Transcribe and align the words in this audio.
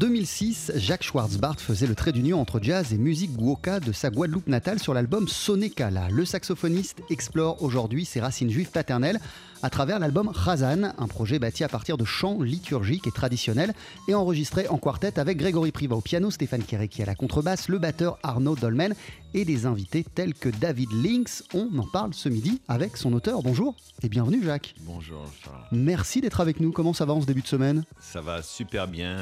En 0.00 0.06
2006, 0.06 0.72
Jacques 0.76 1.02
Schwartzbart 1.02 1.60
faisait 1.60 1.86
le 1.86 1.94
trait 1.94 2.12
d'union 2.12 2.40
entre 2.40 2.58
jazz 2.62 2.94
et 2.94 2.96
musique 2.96 3.36
guoka 3.36 3.80
de 3.80 3.92
sa 3.92 4.08
Guadeloupe 4.08 4.46
natale 4.46 4.78
sur 4.78 4.94
l'album 4.94 5.28
Sonekala. 5.28 6.08
Le 6.08 6.24
saxophoniste 6.24 7.02
explore 7.10 7.62
aujourd'hui 7.62 8.06
ses 8.06 8.18
racines 8.18 8.48
juives 8.48 8.70
paternelles 8.70 9.20
à 9.62 9.68
travers 9.68 9.98
l'album 9.98 10.28
Razan, 10.28 10.94
un 10.96 11.06
projet 11.06 11.38
bâti 11.38 11.64
à 11.64 11.68
partir 11.68 11.98
de 11.98 12.06
chants 12.06 12.40
liturgiques 12.40 13.06
et 13.06 13.10
traditionnels 13.10 13.74
et 14.08 14.14
enregistré 14.14 14.66
en 14.68 14.78
quartet 14.78 15.18
avec 15.20 15.36
Grégory 15.36 15.70
Priva 15.70 15.96
au 15.96 16.00
piano, 16.00 16.30
Stéphane 16.30 16.62
Kéréki 16.62 17.02
à 17.02 17.04
la 17.04 17.14
contrebasse, 17.14 17.68
le 17.68 17.78
batteur 17.78 18.18
Arnaud 18.22 18.56
Dolmen 18.56 18.94
et 19.34 19.44
des 19.44 19.66
invités 19.66 20.02
tels 20.14 20.32
que 20.32 20.48
David 20.48 20.88
Lynx. 20.92 21.44
On 21.52 21.68
en 21.78 21.86
parle 21.86 22.14
ce 22.14 22.30
midi 22.30 22.62
avec 22.68 22.96
son 22.96 23.12
auteur. 23.12 23.42
Bonjour 23.42 23.76
et 24.02 24.08
bienvenue 24.08 24.42
Jacques. 24.42 24.74
Bonjour 24.80 25.26
Charles. 25.44 25.66
Merci 25.72 26.22
d'être 26.22 26.40
avec 26.40 26.58
nous. 26.58 26.72
Comment 26.72 26.94
ça 26.94 27.04
va 27.04 27.12
en 27.12 27.20
ce 27.20 27.26
début 27.26 27.42
de 27.42 27.46
semaine? 27.46 27.84
Ça 28.00 28.22
va 28.22 28.40
super 28.40 28.88
bien, 28.88 29.18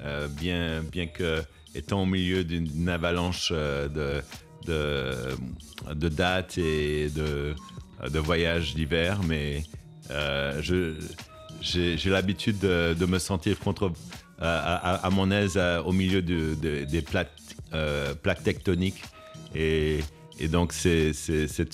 euh, 0.00 0.24
euh, 0.24 0.28
bien, 0.28 0.82
bien 0.82 1.06
que 1.06 1.42
étant 1.74 2.02
au 2.02 2.06
milieu 2.06 2.44
d'une 2.44 2.88
avalanche 2.88 3.48
euh, 3.52 3.88
de, 3.88 4.22
de, 4.66 5.34
dates 6.08 6.58
et 6.58 7.08
de, 7.10 7.54
de 8.08 8.18
voyages 8.18 8.74
d'hiver, 8.74 9.20
mais 9.26 9.62
euh, 10.10 10.60
j'ai 11.60 12.10
l'habitude 12.10 12.58
de, 12.58 13.06
me 13.06 13.18
sentir 13.18 13.58
contre, 13.58 13.92
à, 14.40 15.10
mon 15.10 15.30
aise 15.30 15.54
euh, 15.56 15.82
au 15.82 15.92
milieu 15.92 16.22
de- 16.22 16.54
de- 16.60 16.84
des 16.84 17.02
plaques, 17.02 17.32
euh, 17.72 18.14
tectoniques. 18.42 19.02
Et, 19.54 20.00
et 20.38 20.48
donc, 20.48 20.72
c'est 20.72 21.12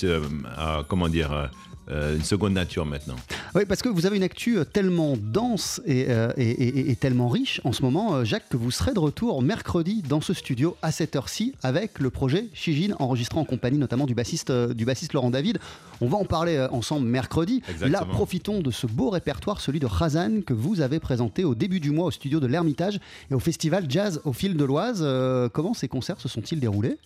euh, 0.04 0.20
euh, 0.58 0.82
comment 0.88 1.08
dire, 1.08 1.32
euh, 1.32 1.46
euh, 1.90 2.16
une 2.16 2.24
seconde 2.24 2.52
nature 2.52 2.86
maintenant. 2.86 3.16
Oui, 3.54 3.64
parce 3.66 3.82
que 3.82 3.88
vous 3.88 4.06
avez 4.06 4.16
une 4.16 4.22
actu 4.22 4.58
euh, 4.58 4.64
tellement 4.64 5.16
dense 5.16 5.80
et, 5.84 6.06
euh, 6.08 6.30
et- 6.36 6.48
et- 6.50 6.90
et 6.90 6.96
tellement 6.96 7.28
riche 7.28 7.60
en 7.64 7.72
ce 7.72 7.82
moment, 7.82 8.14
euh, 8.14 8.24
Jacques, 8.24 8.48
que 8.48 8.56
vous 8.56 8.70
serez 8.70 8.94
de 8.94 9.00
retour 9.00 9.42
mercredi 9.42 10.02
dans 10.08 10.20
ce 10.20 10.32
studio 10.34 10.76
à 10.82 10.92
cette 10.92 11.16
heure-ci 11.16 11.54
avec 11.64 11.98
le 11.98 12.10
projet 12.10 12.46
Shijin, 12.54 12.94
enregistré 13.00 13.38
en 13.40 13.44
compagnie 13.44 13.78
notamment 13.78 14.06
du 14.06 14.14
bassiste, 14.14 14.52
du 14.52 14.84
bassiste 14.84 15.14
Laurent 15.14 15.30
David. 15.30 15.58
On 16.00 16.06
va 16.08 16.16
en 16.16 16.24
parler 16.24 16.64
ensemble 16.70 17.06
mercredi. 17.06 17.62
Exactement. 17.68 18.06
Là, 18.06 18.06
profitons 18.12 18.60
de 18.60 18.70
ce 18.70 18.86
beau 18.86 19.10
répertoire, 19.10 19.60
celui 19.60 19.80
de 19.80 19.86
Razan, 19.86 20.42
que 20.46 20.54
vous 20.54 20.80
avez 20.80 21.00
présenté 21.00 21.42
au 21.44 21.54
début 21.56 21.80
du 21.80 21.90
mois 21.90 22.06
au 22.06 22.10
studio 22.12 22.38
de 22.40 22.46
l'Ermitage 22.46 23.00
et 23.30 23.34
au 23.34 23.40
festival 23.40 23.86
Jazz 23.88 24.20
au 24.24 24.32
fil 24.32 24.56
de 24.56 24.64
l'Oise. 24.64 25.00
Euh, 25.02 25.48
comment 25.48 25.74
ces 25.74 25.88
concerts 25.88 26.20
se 26.20 26.28
sont-ils 26.28 26.60
déroulés? 26.60 26.98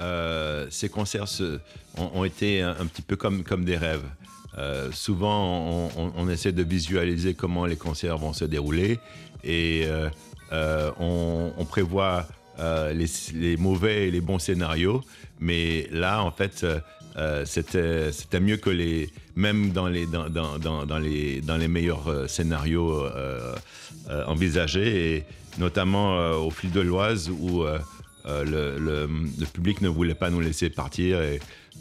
Euh, 0.00 0.66
ces 0.70 0.88
concerts 0.88 1.28
se- 1.28 1.58
ont, 1.98 2.10
ont 2.14 2.24
été 2.24 2.62
un, 2.62 2.70
un 2.78 2.86
petit 2.86 3.02
peu 3.02 3.16
comme, 3.16 3.42
comme 3.44 3.64
des 3.64 3.76
rêves. 3.76 4.04
Euh, 4.58 4.90
souvent, 4.92 5.88
on, 5.96 6.28
essaie 6.28 6.52
de 6.52 6.62
visualiser 6.62 7.34
comment 7.34 7.66
les 7.66 7.76
concerts 7.76 8.18
vont 8.18 8.32
se 8.32 8.44
dérouler 8.44 8.98
et 9.44 9.82
euh, 9.84 10.10
euh, 10.52 10.90
on, 10.98 11.64
prévoit 11.64 12.26
les, 12.92 13.56
mauvais 13.56 14.08
et 14.08 14.10
les 14.10 14.20
bons 14.20 14.38
scénarios. 14.38 15.02
Mais 15.38 15.88
là, 15.92 16.22
en 16.22 16.32
fait, 16.32 16.66
c'était 17.44 18.40
mieux 18.40 18.56
que 18.56 18.70
les 18.70 19.10
même 19.36 19.70
dans 19.70 19.86
les 19.86 20.06
dans, 20.06 20.28
dans, 20.28 20.98
les 20.98 21.40
dans 21.40 21.56
les 21.56 21.68
meilleurs 21.68 22.28
scénarios 22.28 23.04
envisagés 24.26 25.16
et 25.16 25.24
notamment 25.58 26.32
au 26.32 26.50
fil 26.50 26.72
de 26.72 26.80
l'Oise 26.80 27.30
où 27.30 27.62
le, 28.26 28.78
le- 28.78 29.46
public 29.54 29.80
ne 29.80 29.88
voulait 29.88 30.14
pas 30.14 30.30
nous 30.30 30.40
laisser 30.40 30.68
partir 30.70 31.18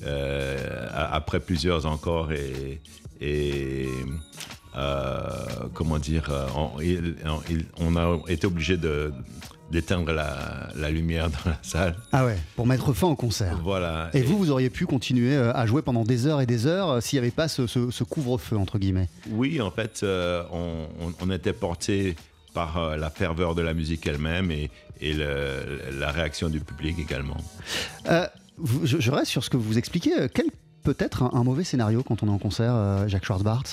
euh, 0.05 0.87
après 0.93 1.39
plusieurs 1.39 1.85
encore 1.85 2.31
et, 2.31 2.81
et, 3.21 3.87
euh, 4.77 5.19
comment 5.73 5.97
dire 5.97 6.29
euh, 6.29 6.47
on, 6.55 6.79
il- 6.81 7.15
a 7.97 8.17
été 8.31 8.47
obligé 8.47 8.77
de 8.77 9.11
d'éteindre 9.71 10.11
la, 10.13 10.69
la 10.75 10.89
lumière 10.89 11.29
dans 11.29 11.51
la 11.51 11.57
salle 11.61 11.95
Ah 12.11 12.25
ouais, 12.25 12.37
pour 12.55 12.65
mettre 12.65 12.91
fin 12.93 13.05
au 13.07 13.15
concert. 13.15 13.55
voilà 13.63 14.09
Et 14.15 14.23
vous, 14.23 14.35
vous 14.39 14.49
auriez 14.49 14.71
pu 14.71 14.87
continuer 14.87 15.35
à 15.35 15.65
jouer 15.67 15.83
pendant 15.83 16.03
des 16.03 16.25
heures 16.25 16.41
et 16.41 16.47
des 16.47 16.65
heures 16.65 17.03
s'il 17.03 17.17
n'y 17.19 17.25
avait 17.27 17.31
pas 17.35 17.47
ce- 17.47 17.67
ce- 17.67 17.91
ce 17.91 18.03
couvre-feu, 18.03 18.57
entre 18.57 18.79
guillemets. 18.79 19.09
Oui, 19.29 19.61
en 19.61 19.69
fait, 19.69 19.99
euh, 20.01 20.41
on, 20.51 20.87
on- 21.01 21.13
on 21.21 21.29
était 21.29 21.53
porté 21.53 22.15
par 22.55 22.97
la 22.97 23.11
ferveur 23.11 23.53
de 23.53 23.61
la 23.61 23.75
musique 23.75 24.07
elle-même 24.07 24.49
et, 24.49 24.71
et 25.01 25.13
le- 25.13 25.99
la 25.99 26.09
réaction 26.11 26.49
du 26.49 26.61
public 26.61 26.97
également. 26.99 27.37
Euh, 28.09 28.25
je, 28.83 28.99
je 28.99 29.11
reste 29.11 29.31
sur 29.31 29.43
ce 29.43 29.49
que 29.49 29.57
vous 29.57 29.77
expliquez. 29.77 30.13
Euh, 30.19 30.27
Quel 30.33 30.47
peut 30.83 30.95
être 30.99 31.23
un, 31.23 31.31
un 31.33 31.43
mauvais 31.43 31.63
scénario 31.63 32.03
quand 32.03 32.23
on 32.23 32.27
est 32.27 32.31
en 32.31 32.37
concert, 32.37 32.73
euh, 32.75 33.07
Jacques 33.07 33.25
Schwartzbart? 33.25 33.63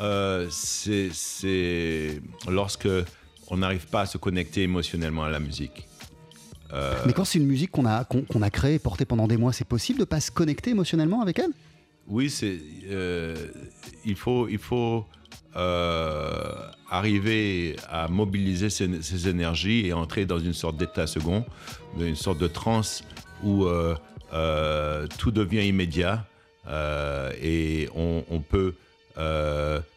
Euh, 0.00 0.46
c'est- 0.50 2.20
lorsque 2.48 2.88
on 3.48 3.56
n'arrive 3.56 3.86
pas 3.88 4.02
à 4.02 4.06
se 4.06 4.16
connecter 4.18 4.62
émotionnellement 4.62 5.24
à 5.24 5.30
la 5.30 5.40
musique. 5.40 5.88
Euh, 6.72 6.94
Mais 7.06 7.12
quand 7.14 7.24
c'est 7.24 7.38
une 7.38 7.46
musique 7.46 7.70
qu'on 7.70 7.86
a, 7.86 8.04
qu'on 8.04 8.42
a 8.42 8.50
créée, 8.50 8.78
portée 8.78 9.06
pendant 9.06 9.26
des 9.26 9.36
mois, 9.38 9.52
c'est 9.52 9.66
possible 9.66 9.98
de 10.00 10.04
pas 10.04 10.20
se 10.20 10.30
connecter 10.30 10.70
émotionnellement 10.70 11.22
avec 11.22 11.38
elle? 11.38 11.50
Oui, 12.06 12.30
c'est 12.30 12.58
euh, 12.90 13.34
il 14.04 14.16
faut 14.16 14.48
il 14.48 14.58
faut 14.58 15.04
arriver 16.90 17.76
à 17.88 18.08
mobiliser 18.08 18.70
ces, 18.70 19.02
ces 19.02 19.28
énergies 19.28 19.86
et 19.86 19.92
entrer 19.92 20.24
dans 20.26 20.38
une 20.38 20.52
sorte 20.52 20.76
d'état 20.76 21.06
second, 21.06 21.44
une 21.98 22.16
sorte 22.16 22.38
de 22.38 22.46
transe 22.46 23.02
où 23.42 23.64
euh, 23.64 23.96
euh, 24.32 25.06
tout 25.18 25.30
devient 25.30 25.66
immédiat 25.66 26.24
euh, 26.66 27.32
et 27.40 27.88
on, 27.94 28.24
peut 28.40 28.74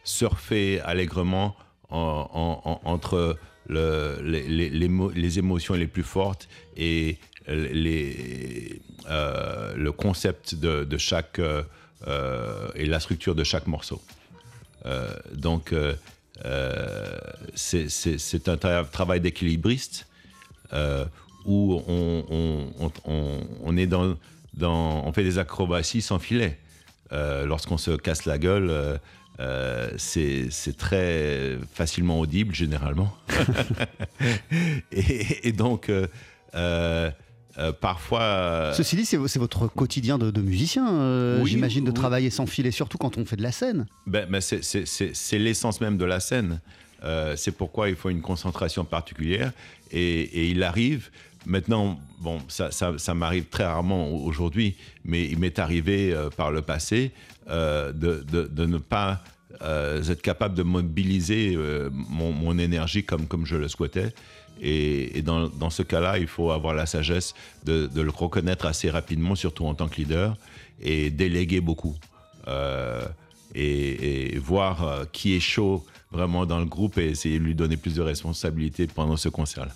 surfer 0.04 0.80
allègrement 0.80 1.54
en- 1.90 2.28
en- 2.32 2.60
en- 2.70 2.80
entre 2.90 3.36
le- 3.68 4.18
les, 4.22 4.42
les- 4.48 4.70
les 4.70 4.88
mo- 4.88 5.10
les 5.10 5.38
émotions 5.38 5.74
les 5.74 5.86
plus 5.86 6.02
fortes 6.02 6.48
et 6.76 7.18
le 9.78 9.90
concept 9.90 10.54
de, 10.54 10.84
chaque 10.98 11.40
et 12.74 12.86
la 12.86 13.00
structure 13.00 13.34
de 13.34 13.44
chaque 13.44 13.66
morceau. 13.66 14.00
Donc, 15.34 15.72
c'est- 17.54 17.88
un 18.48 18.56
tra- 18.56 18.88
travail 18.90 19.20
d'équilibriste 19.20 20.06
où 21.44 21.82
on, 21.88 22.24
on- 22.30 22.90
on- 23.04 23.40
on- 23.64 23.76
est 23.76 23.86
dans, 23.86 24.16
dans- 24.54 25.04
on 25.06 25.12
fait 25.12 25.24
des 25.24 25.38
acrobaties 25.38 26.02
sans 26.02 26.18
filet. 26.18 26.58
Euh, 27.12 27.44
Lorsqu'on 27.46 27.78
se 27.78 27.90
casse 27.92 28.24
la 28.24 28.38
gueule, 28.38 28.68
euh, 28.70 28.96
euh, 29.40 29.90
c'est 29.98 30.48
très 30.78 31.58
facilement 31.74 32.20
audible 32.20 32.54
généralement. 32.54 33.14
et, 34.92 35.48
et 35.48 35.52
donc, 35.52 35.90
parfois. 37.80 38.72
Ceci 38.74 38.96
dit, 38.96 39.04
c'est 39.04 39.16
votre 39.38 39.66
quotidien 39.68 40.18
de, 40.18 40.30
de 40.30 40.40
musicien, 40.40 41.38
Oui, 41.40 41.50
j'imagine, 41.50 41.84
de 41.84 41.90
oui. 41.90 41.94
travailler 41.94 42.30
sans 42.30 42.46
filet, 42.46 42.70
surtout 42.70 42.98
quand 42.98 43.18
on 43.18 43.24
fait 43.24 43.36
de 43.36 43.42
la 43.42 43.52
scène. 43.52 43.86
Ben, 44.06 44.26
ben, 44.30 44.40
c'est- 44.40 45.38
l'essence 45.38 45.80
même 45.80 45.98
de 45.98 46.04
la 46.04 46.20
scène. 46.20 46.60
C'est 47.36 47.52
pourquoi 47.56 47.88
il 47.88 47.96
faut 47.96 48.10
une 48.10 48.22
concentration 48.22 48.84
particulière. 48.84 49.52
Et, 49.90 50.20
et 50.22 50.46
il 50.48 50.62
arrive, 50.62 51.10
maintenant, 51.46 51.98
bon, 52.20 52.40
ça, 52.48 52.70
ça, 52.70 53.14
m'arrive 53.14 53.46
très 53.46 53.64
rarement 53.64 54.08
au- 54.08 54.24
aujourd'hui, 54.24 54.76
mais 55.04 55.24
il 55.24 55.38
m'est 55.38 55.58
arrivé 55.58 56.12
euh, 56.12 56.30
par 56.30 56.50
le 56.50 56.62
passé 56.62 57.12
euh, 57.50 57.92
de, 57.92 58.24
de, 58.30 58.66
ne 58.66 58.78
pas 58.78 59.22
euh, 59.62 60.02
être 60.04 60.22
capable 60.22 60.54
de 60.54 60.62
mobiliser 60.62 61.54
euh, 61.56 61.90
mon, 61.92 62.32
mon 62.32 62.58
énergie 62.58 63.04
comme, 63.04 63.26
comme 63.26 63.46
je 63.46 63.56
le 63.56 63.68
souhaitais. 63.68 64.12
Et, 64.60 65.22
dans, 65.22 65.48
dans 65.48 65.70
ce 65.70 65.82
cas-là, 65.82 66.18
il 66.18 66.28
faut 66.28 66.52
avoir 66.52 66.74
la 66.74 66.86
sagesse 66.86 67.34
de, 67.64 67.86
de 67.86 68.00
le 68.00 68.10
reconnaître 68.10 68.66
assez 68.66 68.90
rapidement, 68.90 69.34
surtout 69.34 69.66
en 69.66 69.74
tant 69.74 69.88
que 69.88 69.96
leader, 69.96 70.36
et 70.80 71.10
déléguer 71.10 71.60
beaucoup. 71.60 71.96
Et, 73.54 74.38
voir 74.38 75.06
qui 75.10 75.34
est 75.34 75.40
chaud 75.40 75.84
vraiment 76.12 76.46
dans 76.46 76.58
le 76.58 76.66
groupe 76.66 76.98
et 76.98 77.08
essayer 77.08 77.38
de 77.38 77.44
lui 77.44 77.54
donner 77.54 77.76
plus 77.76 77.94
de 77.94 78.02
responsabilités 78.02 78.86
pendant 78.86 79.16
ce 79.16 79.28
concert-là. 79.28 79.72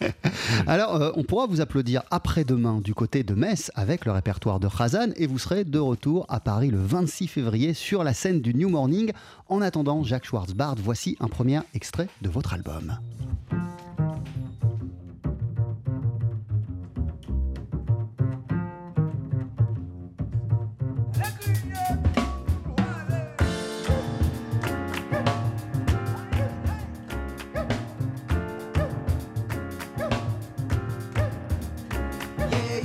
Alors, 0.66 0.96
euh, 0.96 1.10
on 1.16 1.24
pourra 1.24 1.46
vous 1.46 1.60
applaudir 1.60 2.02
après-demain 2.10 2.80
du 2.80 2.94
côté 2.94 3.22
de 3.22 3.34
Metz 3.34 3.70
avec 3.74 4.04
le 4.04 4.12
répertoire 4.12 4.60
de 4.60 4.68
Khazan 4.68 5.10
et 5.16 5.26
vous 5.26 5.38
serez 5.38 5.64
de 5.64 5.78
retour 5.78 6.26
à 6.28 6.40
Paris 6.40 6.70
le 6.70 6.78
26 6.78 7.26
février 7.26 7.74
sur 7.74 8.04
la 8.04 8.14
scène 8.14 8.40
du 8.40 8.54
New 8.54 8.68
Morning. 8.68 9.12
En 9.48 9.62
attendant, 9.62 10.04
Jacques 10.04 10.26
Schwartzbard, 10.26 10.76
voici 10.78 11.16
un 11.20 11.28
premier 11.28 11.60
extrait 11.74 12.08
de 12.20 12.28
votre 12.28 12.54
album. 12.54 12.98
Yeah, 32.50 32.81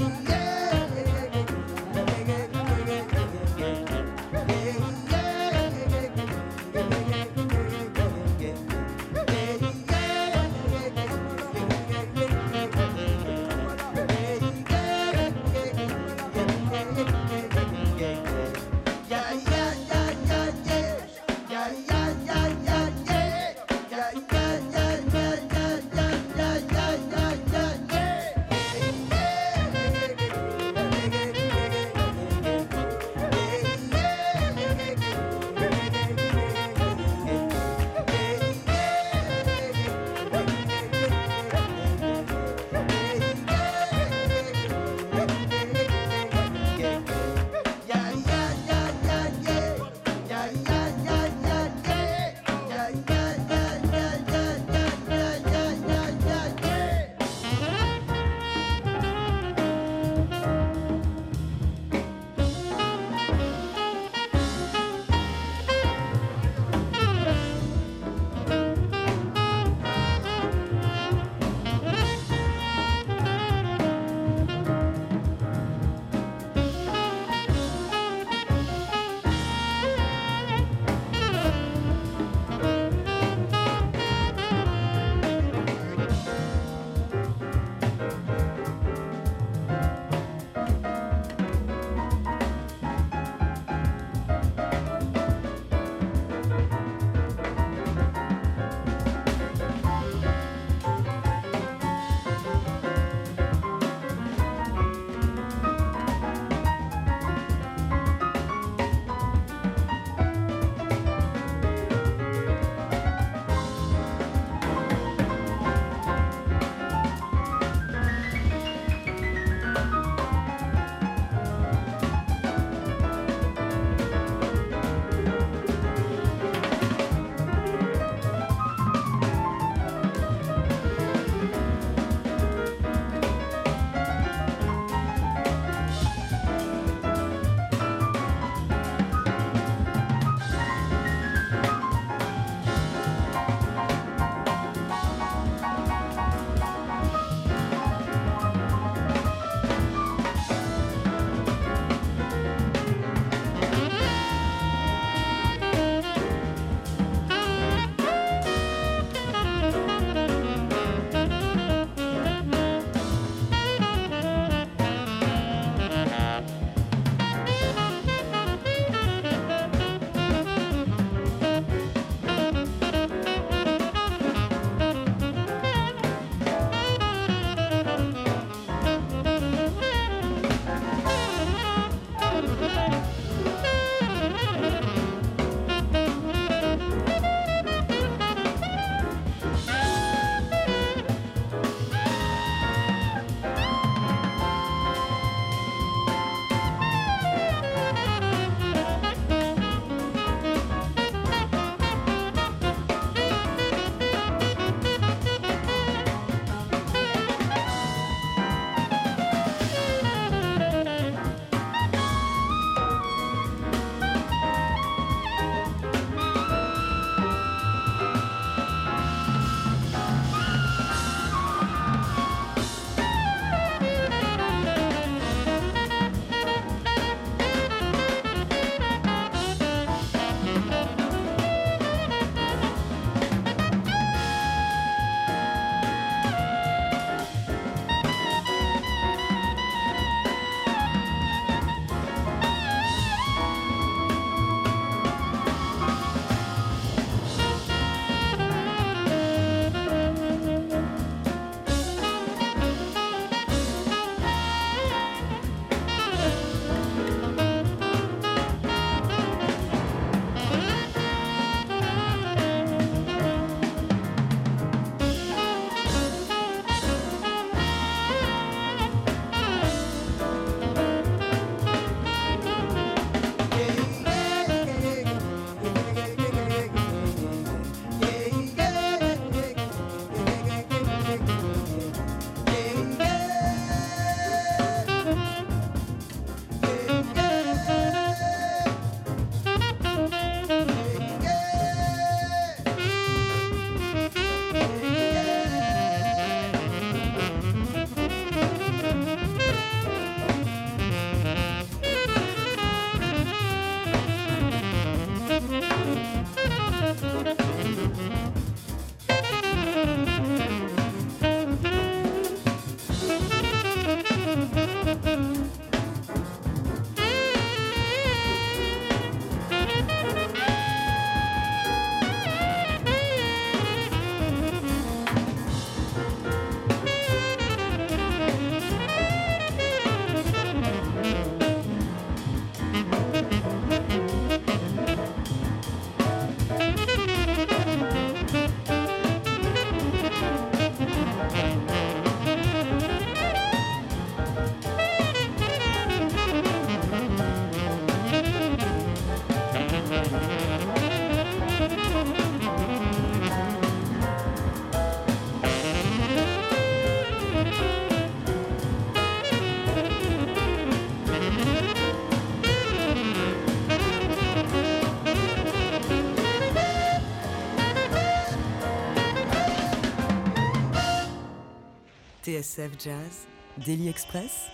TSF 372.38 372.72
Jazz, 372.78 373.26
Daily 373.66 373.88
Express, 373.90 374.48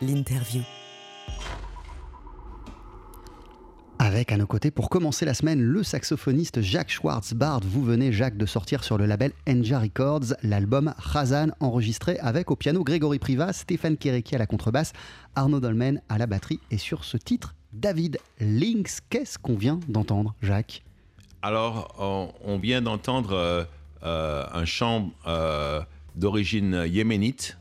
l'interview. 0.00 0.62
Avec 3.98 4.30
à 4.30 4.36
nos 4.36 4.46
côtés, 4.46 4.70
pour 4.70 4.88
commencer 4.88 5.24
la 5.24 5.34
semaine, 5.34 5.60
le 5.60 5.82
saxophoniste 5.82 6.60
Jacques 6.60 6.90
Schwartzbard. 6.90 7.62
Vous 7.64 7.82
venez, 7.82 8.12
Jacques, 8.12 8.36
de 8.36 8.46
sortir 8.46 8.84
sur 8.84 8.98
le 8.98 9.06
label 9.06 9.32
Enja 9.48 9.80
Records 9.80 10.34
l'album 10.44 10.94
Khazan, 11.12 11.48
enregistré 11.58 12.20
avec 12.20 12.52
au 12.52 12.56
piano 12.56 12.84
Grégory 12.84 13.18
Priva, 13.18 13.52
Stéphane 13.52 13.96
Kéréki 13.96 14.36
à 14.36 14.38
la 14.38 14.46
contrebasse, 14.46 14.92
Arnaud 15.34 15.58
Dolmen 15.58 16.00
à 16.08 16.18
la 16.18 16.28
batterie. 16.28 16.60
Et 16.70 16.78
sur 16.78 17.02
ce 17.02 17.16
titre, 17.16 17.56
David 17.72 18.18
Lynx. 18.38 19.00
Qu'est-ce 19.10 19.38
qu'on 19.38 19.56
vient 19.56 19.80
d'entendre, 19.88 20.36
Jacques? 20.40 20.84
Alors, 21.42 21.96
on, 21.98 22.32
on 22.44 22.58
vient 22.58 22.80
d'entendre 22.80 23.32
euh, 23.32 23.64
euh, 24.04 24.44
un 24.52 24.64
chant 24.64 25.10
euh, 25.26 25.80
d'origine 26.18 26.84
yéménite. 26.86 27.58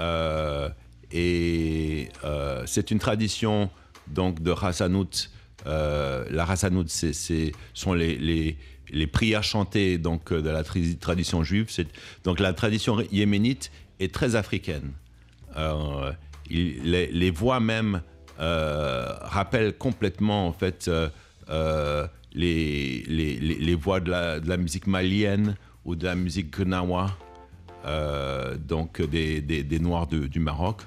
Euh, 0.00 0.68
et 1.10 2.08
euh, 2.24 2.64
c'est 2.66 2.90
une 2.90 2.98
tradition 2.98 3.70
donc 4.08 4.42
de 4.42 4.50
Rassanout. 4.50 5.30
Euh, 5.66 6.24
la 6.30 6.44
Rassanout, 6.44 6.88
c'est, 6.88 7.52
sont 7.72 7.94
les, 7.94 8.18
les, 8.18 8.58
les 8.90 9.06
prières 9.06 9.44
chantées 9.44 9.98
donc, 9.98 10.32
de 10.32 10.50
la 10.50 10.64
tradition 10.64 11.44
juive. 11.44 11.68
Donc 12.24 12.40
la 12.40 12.52
tradition 12.52 13.00
yéménite 13.12 13.70
est 14.00 14.12
très 14.12 14.34
africaine. 14.34 14.92
Les, 16.50 17.06
les 17.06 17.30
voix 17.30 17.60
même 17.60 18.02
rappellent 18.38 19.76
complètement 19.76 20.48
en 20.48 20.52
fait 20.52 20.90
les, 22.34 23.74
voix 23.80 24.00
de 24.00 24.10
la, 24.10 24.40
de 24.40 24.48
la 24.48 24.56
musique 24.56 24.86
malienne 24.86 25.56
ou 25.84 25.94
de 25.94 26.04
la 26.04 26.14
musique 26.14 26.56
gnawa, 26.58 27.16
donc 28.56 29.00
des, 29.02 29.78
Noirs 29.80 30.06
du 30.06 30.40
Maroc. 30.40 30.82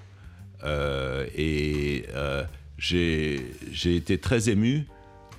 Euh, 0.63 1.27
et 1.35 2.05
euh, 2.15 2.43
j'ai 2.77 3.41
été 3.85 4.17
très 4.17 4.49
ému 4.49 4.87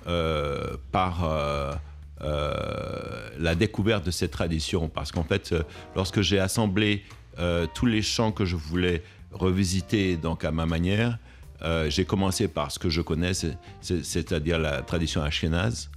euh, 0.07 0.77
par 0.91 1.25
euh, 1.25 1.73
euh, 2.21 3.29
la 3.37 3.55
découverte 3.55 4.05
de 4.05 4.11
cette 4.11 4.31
tradition 4.31 4.87
parce 4.89 5.11
qu'en 5.11 5.23
fait, 5.23 5.51
euh, 5.51 5.63
lorsque 5.95 6.21
j'ai 6.21 6.39
assemblé 6.39 7.03
euh, 7.39 7.67
tous 7.73 7.85
les 7.85 8.01
chants 8.01 8.31
que 8.31 8.45
je 8.45 8.55
voulais 8.55 9.03
revisiter 9.31 10.15
donc 10.17 10.45
à 10.45 10.51
ma 10.51 10.65
manière, 10.65 11.17
euh, 11.61 11.89
j'ai 11.89 12.05
commencé 12.05 12.47
par 12.47 12.71
ce 12.71 12.79
que 12.79 12.89
je 12.89 13.01
connais, 13.01 13.33
c'est- 13.33 13.57
c'est- 13.81 14.03
c'est-à-dire 14.03 14.59
la 14.59 14.81
tradition 14.81 15.21
ashkénaze, 15.21 15.89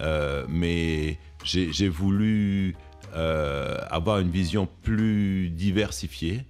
Euh, 0.00 0.44
mais 0.48 1.18
j'ai 1.44 1.88
voulu 1.88 2.74
euh, 3.14 3.78
avoir 3.90 4.18
une 4.20 4.30
vision 4.30 4.68
plus 4.82 5.48
diversifiée. 5.50 6.44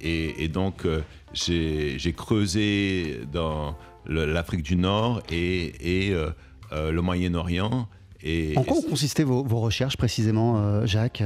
Et, 0.00 0.44
et 0.44 0.48
donc, 0.48 0.84
euh, 0.84 1.00
j'ai 1.32 2.12
creusé 2.16 3.20
dans 3.32 3.76
l'Afrique 4.06 4.62
du 4.62 4.76
Nord 4.76 5.22
et, 5.30 6.08
et, 6.08 6.12
euh, 6.12 6.30
le 6.72 7.00
Moyen-Orient. 7.02 7.88
Et, 8.22 8.54
En 8.56 8.62
quoi 8.62 8.76
ont 8.78 8.82
consisté 8.82 9.24
vos, 9.24 9.42
vos 9.42 9.60
recherches 9.60 9.96
précisément, 9.96 10.84
Jacques? 10.86 11.22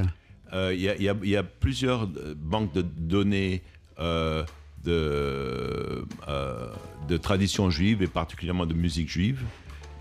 Il 0.53 0.81
y, 0.81 0.89
a- 0.89 0.97
y 0.97 1.31
y 1.31 1.41
plusieurs 1.61 2.07
banques 2.37 2.73
de 2.75 2.83
données 2.83 3.63
de, 4.85 6.05
euh, 6.29 6.73
de 7.09 7.17
tradition 7.17 7.71
juive 7.71 8.03
et 8.03 8.07
particulièrement 8.07 8.67
de 8.67 8.75
musique 8.75 9.09
juive. 9.09 9.43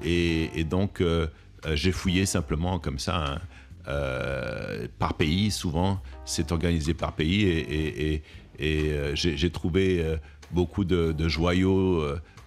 Et, 0.04 0.50
et 0.56 0.64
donc, 0.64 1.02
euh, 1.02 1.28
j'ai 1.74 1.92
fouillé 1.92 2.26
simplement 2.26 2.80
comme 2.80 3.00
ça, 3.00 3.18
hein, 3.18 3.40
euh, 3.90 4.88
par 5.00 5.16
pays, 5.16 5.52
souvent, 5.52 6.02
c'est 6.26 6.52
organisé 6.52 6.94
par 6.94 7.14
pays. 7.14 7.44
Et, 7.48 8.24
euh, 8.62 9.12
j'ai 9.16 9.50
trouvé 9.50 10.04
euh, 10.04 10.18
beaucoup 10.52 10.86
de, 10.86 11.28
joyaux 11.28 12.04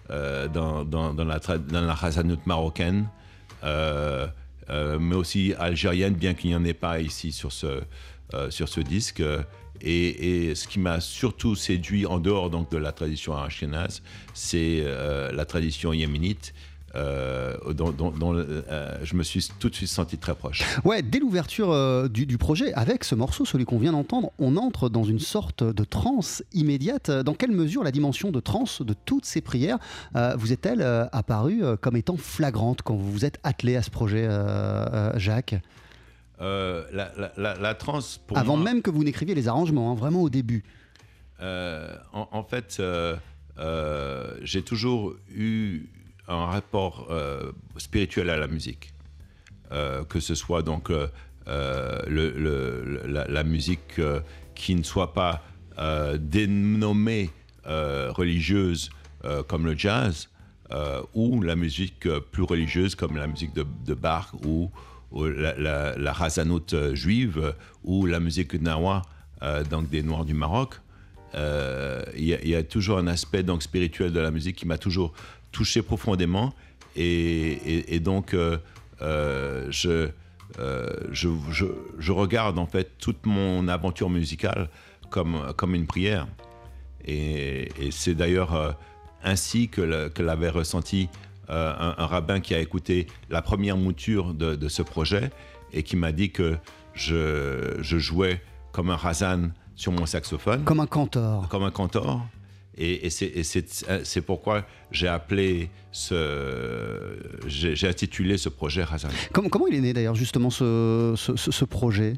dans, 0.09 0.85
la, 0.85 1.39
dans 1.57 2.37
marocaine. 2.45 3.07
Mais 3.63 5.15
aussi 5.15 5.53
algérienne, 5.57 6.13
bien 6.13 6.33
qu'il 6.33 6.51
n'y 6.51 6.55
en 6.55 6.63
ait 6.63 6.73
pas 6.73 6.99
ici 6.99 7.31
sur 7.31 7.51
ce, 7.51 8.79
disque. 8.81 9.23
Et, 9.81 10.55
ce 10.55 10.67
qui 10.67 10.79
m'a 10.79 11.01
surtout 11.01 11.55
séduit 11.55 12.05
en 12.05 12.19
dehors 12.19 12.49
donc, 12.49 12.71
de 12.71 12.77
la 12.77 12.93
tradition 12.93 13.35
ashkénaze, 13.35 14.01
c'est 14.33 14.85
la 15.33 15.45
tradition 15.45 15.91
yéménite, 15.91 16.53
euh, 16.95 17.55
euh, 17.65 18.97
je 19.03 19.15
me 19.15 19.23
suis 19.23 19.49
tout 19.59 19.69
de 19.69 19.75
suite 19.75 19.89
senti 19.89 20.17
très 20.17 20.35
proche. 20.35 20.63
Ouais, 20.83 21.01
dès 21.01 21.19
l'ouverture 21.19 21.71
euh, 21.71 22.07
du, 22.07 22.25
du 22.25 22.37
projet, 22.37 22.73
avec 22.73 23.03
ce 23.03 23.15
morceau, 23.15 23.45
celui 23.45 23.65
qu'on 23.65 23.79
vient 23.79 23.93
d'entendre, 23.93 24.31
on 24.37 24.57
entre 24.57 24.89
dans 24.89 25.03
une 25.03 25.19
sorte 25.19 25.63
de 25.63 25.83
transe 25.83 26.43
immédiate. 26.53 27.09
Dans 27.09 27.33
quelle 27.33 27.51
mesure 27.51 27.83
la 27.83 27.91
dimension 27.91 28.31
de 28.31 28.39
transe 28.39 28.81
de 28.81 28.93
toutes 28.93 29.25
ces 29.25 29.41
prières 29.41 29.79
euh, 30.15 30.35
vous 30.37 30.51
est-elle 30.51 30.81
euh, 30.81 31.05
apparue 31.11 31.63
euh, 31.63 31.75
comme 31.75 31.95
étant 31.95 32.17
flagrante 32.17 32.81
quand 32.81 32.95
vous 32.95 33.11
vous 33.11 33.25
êtes 33.25 33.39
attelé 33.43 33.75
à 33.75 33.81
ce 33.81 33.89
projet, 33.89 34.25
euh, 34.27 34.85
euh, 34.93 35.19
Jacques? 35.19 35.55
Euh, 36.41 36.83
la, 36.91 37.11
la, 37.17 37.31
la, 37.37 37.55
la 37.55 37.73
trance, 37.73 38.19
pour 38.27 38.37
Avant 38.37 38.55
moi, 38.57 38.65
même 38.65 38.81
que 38.81 38.89
vous 38.89 39.03
n'écriviez 39.03 39.33
les 39.35 39.47
arrangements, 39.47 39.91
hein, 39.91 39.95
vraiment 39.95 40.21
au 40.21 40.29
début. 40.29 40.63
Euh, 41.41 41.95
en, 42.11 42.27
en 42.31 42.43
fait, 42.43 42.77
euh, 42.79 43.15
euh, 43.59 44.35
j'ai 44.41 44.61
toujours 44.61 45.13
eu 45.29 45.87
un 46.27 46.45
rapport 46.45 47.07
euh, 47.09 47.51
spirituel 47.77 48.29
à 48.29 48.37
la 48.37 48.47
musique. 48.47 48.93
Euh, 49.71 50.03
que 50.03 50.19
ce 50.19 50.35
soit 50.35 50.61
donc 50.61 50.91
euh, 50.91 51.07
la, 51.47 53.43
musique 53.43 53.99
qui 54.53 54.75
ne 54.75 54.83
soit 54.83 55.13
pas 55.13 55.41
dénommée 56.19 57.31
religieuse 57.65 58.91
comme 59.47 59.65
le 59.65 59.75
jazz, 59.75 60.29
ou 61.13 61.41
la 61.41 61.55
musique 61.55 62.07
plus 62.31 62.43
religieuse 62.43 62.93
comme 62.95 63.17
la 63.17 63.27
musique 63.27 63.53
de, 63.53 63.65
de 63.85 63.93
Bach 63.93 64.27
ou, 64.45 64.69
la, 65.15 65.55
la, 65.57 65.97
la 65.97 66.13
Razanout 66.13 66.73
euh, 66.73 66.95
juive 66.95 67.53
ou 67.83 68.05
la 68.05 68.19
musique 68.19 68.53
nawa, 68.53 69.01
donc 69.69 69.89
des 69.89 70.03
Noirs 70.03 70.25
du 70.25 70.33
Maroc. 70.33 70.75
Il 71.35 72.23
y, 72.23 72.49
y 72.49 72.55
a 72.55 72.63
toujours 72.63 72.99
un 72.99 73.07
aspect 73.07 73.43
donc 73.43 73.63
spirituel 73.63 74.11
de 74.11 74.19
la 74.19 74.31
musique 74.31 74.55
qui 74.55 74.67
m'a 74.67 74.77
toujours 74.77 75.13
touché 75.53 75.81
profondément 75.81 76.53
et, 76.97 77.03
et- 77.73 77.95
et 77.95 77.99
donc 78.01 78.33
euh, 78.33 78.57
euh, 79.01 79.67
je, 79.69 80.09
euh, 80.59 80.89
je, 81.11 81.29
je- 81.51 81.65
je 81.99 82.11
regarde 82.11 82.59
en 82.59 82.65
fait 82.65 82.97
toute 82.99 83.25
mon 83.25 83.67
aventure 83.69 84.09
musicale 84.09 84.69
comme, 85.09 85.53
comme 85.55 85.73
une 85.75 85.87
prière 85.87 86.27
et, 87.05 87.69
et 87.79 87.91
c'est 87.91 88.15
d'ailleurs 88.15 88.77
ainsi 89.23 89.69
que, 89.69 90.09
que 90.09 90.21
l'avait 90.21 90.49
ressenti 90.49 91.07
un, 91.49 91.95
un 91.97 92.05
rabbin 92.05 92.39
qui 92.39 92.53
a 92.55 92.59
écouté 92.59 93.07
la 93.29 93.41
première 93.41 93.77
mouture 93.77 94.33
de, 94.33 94.55
de 94.55 94.67
ce 94.69 94.81
projet 94.81 95.31
et 95.71 95.83
qui 95.83 95.95
m'a 95.95 96.11
dit 96.11 96.31
que 96.31 96.55
je, 96.93 97.77
je 97.81 97.97
jouais 97.97 98.41
comme 98.71 98.89
un 98.89 98.95
Razan 98.95 99.49
sur 99.75 99.91
mon 99.91 100.05
saxophone 100.05 100.63
Comme 100.63 100.79
un 100.79 100.85
cantor. 100.87 101.47
comme 101.49 101.63
un 101.63 101.71
cantor. 101.71 102.25
Et, 102.77 103.05
et 103.05 103.09
c'est- 103.09 103.31
et 103.37 103.43
c'est 103.43 104.21
pourquoi 104.21 104.65
j'ai 104.91 105.07
appelé 105.07 105.69
ce. 105.91 107.17
J'ai 107.47 107.87
intitulé 107.87 108.37
ce 108.37 108.49
projet 108.49 108.83
Razan. 108.83 109.09
Comment, 109.31 109.49
comment 109.49 109.67
il 109.67 109.75
est 109.75 109.81
né 109.81 109.93
d'ailleurs 109.93 110.15
justement 110.15 110.49
ce, 110.49 111.13
ce- 111.17 111.65
projet? 111.65 112.13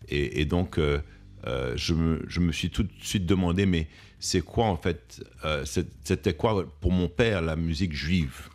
Et, 0.09 0.45
donc, 0.45 0.77
euh, 0.77 0.99
euh, 1.45 1.73
je, 1.75 1.93
me, 1.93 2.51
suis 2.51 2.69
tout 2.69 2.83
de 2.83 2.91
suite 2.99 3.25
demandé, 3.25 3.65
mais 3.65 3.87
c'est 4.19 4.41
quoi 4.41 4.65
en 4.65 4.77
fait, 4.77 5.23
euh, 5.45 5.63
c'était 5.65 6.33
quoi 6.33 6.65
pour 6.81 6.91
mon 6.91 7.07
père 7.07 7.41
la 7.41 7.55
musique 7.55 7.93
juive? 7.93 8.49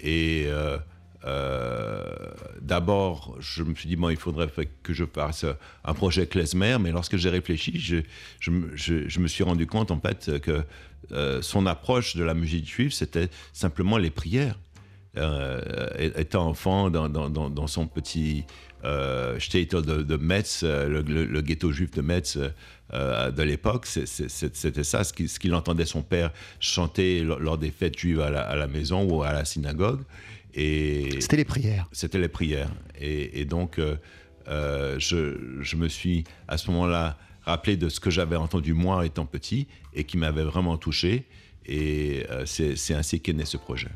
Et 0.00 0.46
euh, 1.24 1.98
d'abord, 2.60 3.36
je 3.40 3.62
me 3.62 3.74
suis 3.74 3.88
dit, 3.88 3.96
bon, 3.96 4.10
il 4.10 4.16
faudrait 4.16 4.50
que 4.82 4.92
je 4.92 5.04
fasse 5.04 5.46
un 5.84 5.94
projet 5.94 6.26
klezmer, 6.26 6.76
mais 6.78 6.92
lorsque 6.92 7.16
j'ai 7.16 7.30
réfléchi, 7.30 7.80
je, 8.40 8.50
me 8.50 9.28
suis 9.28 9.44
rendu 9.44 9.66
compte, 9.66 9.90
en 9.90 10.00
fait, 10.00 10.38
que 10.40 10.62
son 11.40 11.66
approche 11.66 12.14
de 12.14 12.24
la 12.24 12.34
musique 12.34 12.68
juive, 12.68 12.92
c'était 12.92 13.30
simplement 13.52 13.96
les 13.96 14.10
prières. 14.10 14.58
Étant 15.98 16.46
enfant 16.46 16.90
dans, 16.90 17.66
son 17.66 17.86
petit 17.86 18.44
euh, 18.86 19.38
de, 19.38 20.02
de 20.02 20.16
Metz, 20.16 20.62
le, 20.62 21.02
le, 21.02 21.40
ghetto 21.42 21.72
juif 21.72 21.90
de 21.90 22.02
Metz 22.02 22.38
de 22.92 23.42
l'époque, 23.42 23.86
c'était 23.86 24.84
ça, 24.84 25.04
ce 25.04 25.12
qu'il 25.12 25.54
entendait 25.54 25.86
son 25.86 26.02
père 26.02 26.32
chanter 26.60 27.22
lors 27.22 27.58
des 27.58 27.70
fêtes 27.70 27.98
juives 27.98 28.20
à 28.20 28.30
la, 28.30 28.42
à 28.42 28.56
la 28.56 28.68
maison 28.68 29.02
ou 29.10 29.22
à 29.22 29.32
la 29.32 29.44
synagogue. 29.44 30.00
C'était 31.20 31.36
les 31.36 31.44
prières. 31.44 31.86
C'était 31.92 32.18
les 32.18 32.28
prières. 32.28 32.70
Et, 32.98 33.44
donc, 33.44 33.78
euh, 33.78 33.96
euh, 34.48 34.96
je, 34.98 35.60
je, 35.60 35.76
me 35.76 35.88
suis 35.88 36.24
à 36.48 36.56
ce 36.56 36.70
moment-là 36.70 37.18
rappelé 37.42 37.76
de 37.76 37.90
ce 37.90 38.00
que 38.00 38.10
j'avais 38.10 38.36
entendu 38.36 38.72
moi 38.72 39.04
étant 39.04 39.26
petit 39.26 39.68
et 39.92 40.04
qui 40.04 40.16
m'avait 40.16 40.44
vraiment 40.44 40.78
touché. 40.78 41.26
Et 41.68 42.24
euh, 42.30 42.44
c'est 42.46 42.94
ainsi 42.94 43.20
qu'est 43.20 43.32
né 43.32 43.44
ce 43.44 43.56
projet. 43.56 43.88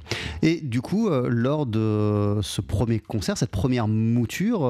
Et 0.42 0.60
du 0.60 0.80
coup, 0.80 1.08
lors 1.08 1.66
de 1.66 2.40
ce 2.42 2.60
premier 2.60 2.98
concert, 2.98 3.38
cette 3.38 3.50
première 3.50 3.88
mouture, 3.88 4.60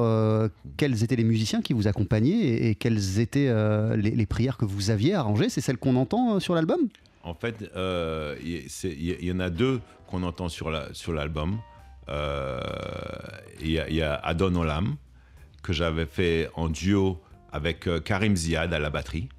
quels 0.77 1.03
étaient 1.03 1.15
les 1.15 1.23
musiciens 1.23 1.61
qui 1.61 1.73
vous 1.73 1.87
accompagnaient 1.87 2.69
et, 2.69 2.75
quelles 2.75 3.19
étaient 3.19 3.51
les, 3.95 4.11
les, 4.11 4.25
prières 4.25 4.57
que 4.57 4.65
vous 4.65 4.89
aviez 4.89 5.15
arrangées? 5.15 5.49
C'est 5.49 5.61
celles 5.61 5.77
qu'on 5.77 5.95
entend 5.95 6.39
sur 6.39 6.53
l'album? 6.53 6.89
En 7.23 7.33
fait, 7.33 7.55
il 8.43 9.25
y, 9.25 9.31
en 9.31 9.39
a 9.39 9.49
deux 9.49 9.79
qu'on 10.07 10.23
entend 10.23 10.49
sur 10.49 10.69
l'album. 10.69 10.89
La, 10.89 10.93
sur 10.93 11.13
euh, 12.09 12.59
il 13.61 13.71
y, 13.71 14.01
a 14.01 14.15
Adon 14.15 14.55
Olam, 14.55 14.95
que 15.63 15.73
j'avais 15.73 16.05
fait 16.05 16.49
en 16.55 16.69
duo 16.69 17.21
avec 17.51 17.87
euh, 17.87 17.99
Karim 17.99 18.35
Ziad 18.35 18.73
à 18.73 18.79
la 18.79 18.89
batterie. 18.89 19.29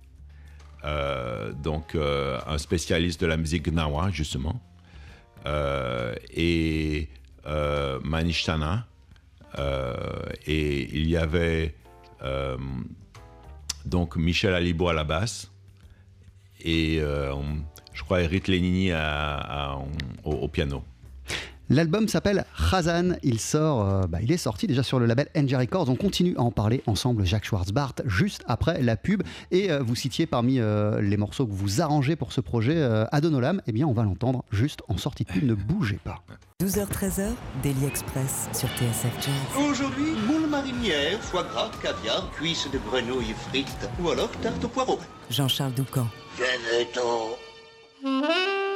Euh, 0.85 1.53
donc 1.53 1.95
un 1.95 2.59
spécialiste 2.59 3.21
de 3.21 3.27
la 3.27 3.37
musique 3.37 3.69
Gnawa, 3.69 4.11
justement. 4.11 4.61
et 5.47 7.09
Manishtana. 8.03 8.87
et 10.47 10.97
il 10.97 11.09
y 11.09 11.17
avait 11.17 11.75
donc 13.85 14.17
Michel 14.17 14.55
Alibo 14.55 14.89
à 14.89 14.95
la 14.95 15.05
basse 15.05 15.51
et 16.61 17.01
je 17.93 18.03
crois 18.03 18.23
Eric 18.23 18.49
Lenini 18.49 18.93
au, 20.25 20.49
piano. 20.49 20.85
L'album 21.73 22.07
s'appelle 22.07 22.45
Khazan. 22.71 23.15
Il 23.23 23.41
sort, 23.41 23.89
euh, 23.89 24.07
bah, 24.07 24.19
il 24.21 24.31
est 24.31 24.37
sorti 24.37 24.67
déjà 24.67 24.83
sur 24.83 24.99
le 24.99 25.07
label 25.07 25.29
NG 25.35 25.55
Records. 25.55 25.89
On 25.89 25.95
continue 25.95 26.37
à 26.37 26.43
en 26.43 26.51
parler 26.51 26.83
ensemble, 26.87 27.25
Jacques 27.25 27.47
Schwartzbart, 27.47 27.95
juste 28.05 28.45
après 28.47 28.83
la 28.83 28.99
pub. 28.99 29.23
Et 29.53 29.71
euh, 29.73 29.83
vous 29.83 29.95
citiez 29.95 30.27
parmi 30.27 30.61
euh, 30.61 31.01
les 31.01 31.17
morceaux 31.17 31.47
que 31.47 31.53
vous 31.53 31.81
arrangez 31.81 32.15
pour 32.15 32.33
ce 32.33 32.43
projet 32.43 32.83
Adonolam. 33.11 33.63
Eh 33.67 33.73
bien, 33.73 33.87
on 33.87 33.95
va 33.95 34.03
l'entendre 34.03 34.45
juste 34.51 34.83
en 34.89 34.99
sortie 34.99 35.25
de 35.25 35.31
pub. 35.31 35.45
Ne 35.45 35.55
bougez 35.55 35.99
pas. 36.05 36.23
12h-13h, 36.63 37.31
Daily 37.63 37.87
Express 37.87 38.51
sur 38.53 38.69
TSF 38.69 39.15
Jazz. 39.23 39.67
Aujourd'hui, 39.71 40.13
moule 40.27 40.51
marinière, 40.51 41.19
foie 41.23 41.45
gras, 41.45 41.71
caviar, 41.83 42.31
cuisses 42.33 42.69
de 42.71 42.79
grenouille 42.91 43.35
frites 43.49 43.89
ou 43.99 44.11
alors 44.11 44.31
tarte 44.43 44.63
au 44.63 44.69
poireau. 44.69 45.01
Jean-Charles 45.31 45.73
Doucan. 45.73 46.07
Venez-t'en. 46.37 47.31
Mm-hmm. 48.05 48.72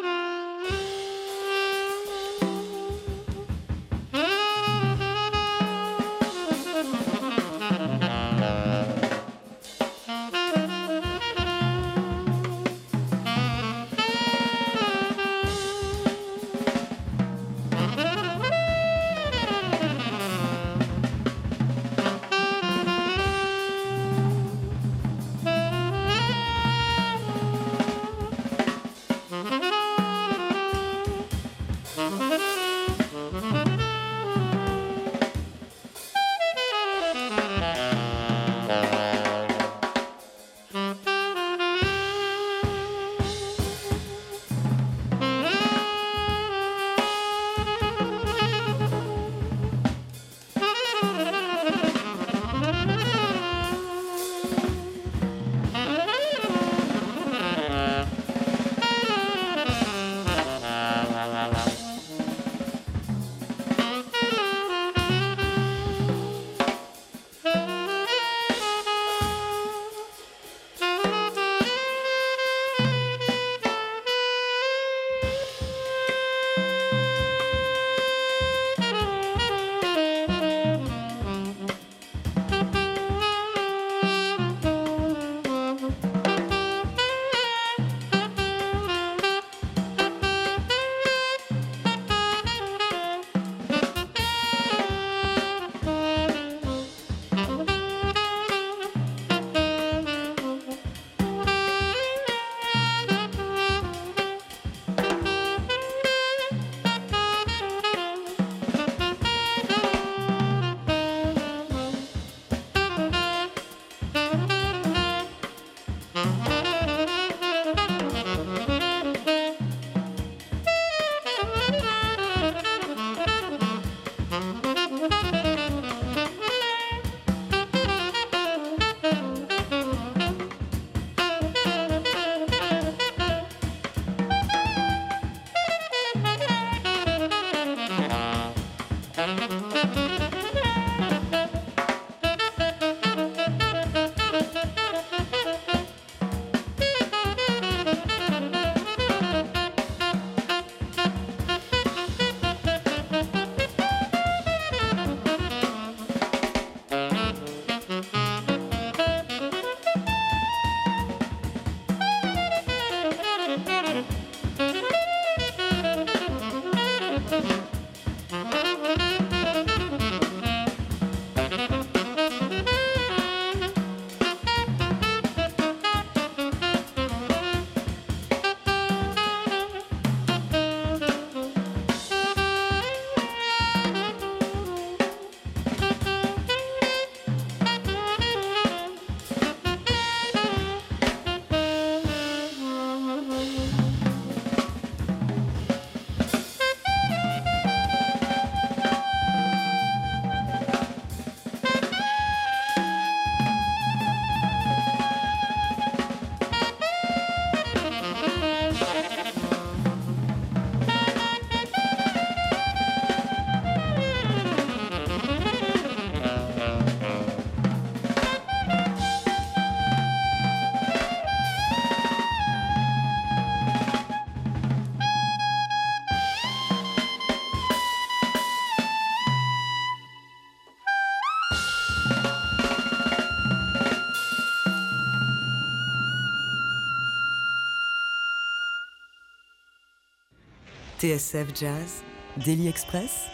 TSF 241.11 241.47
Jazz, 241.55 242.03
Daily 242.45 242.66
Express, 242.66 243.27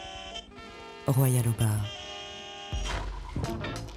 Royal 1.06 1.42
au 1.48 1.58
bar. 1.58 1.70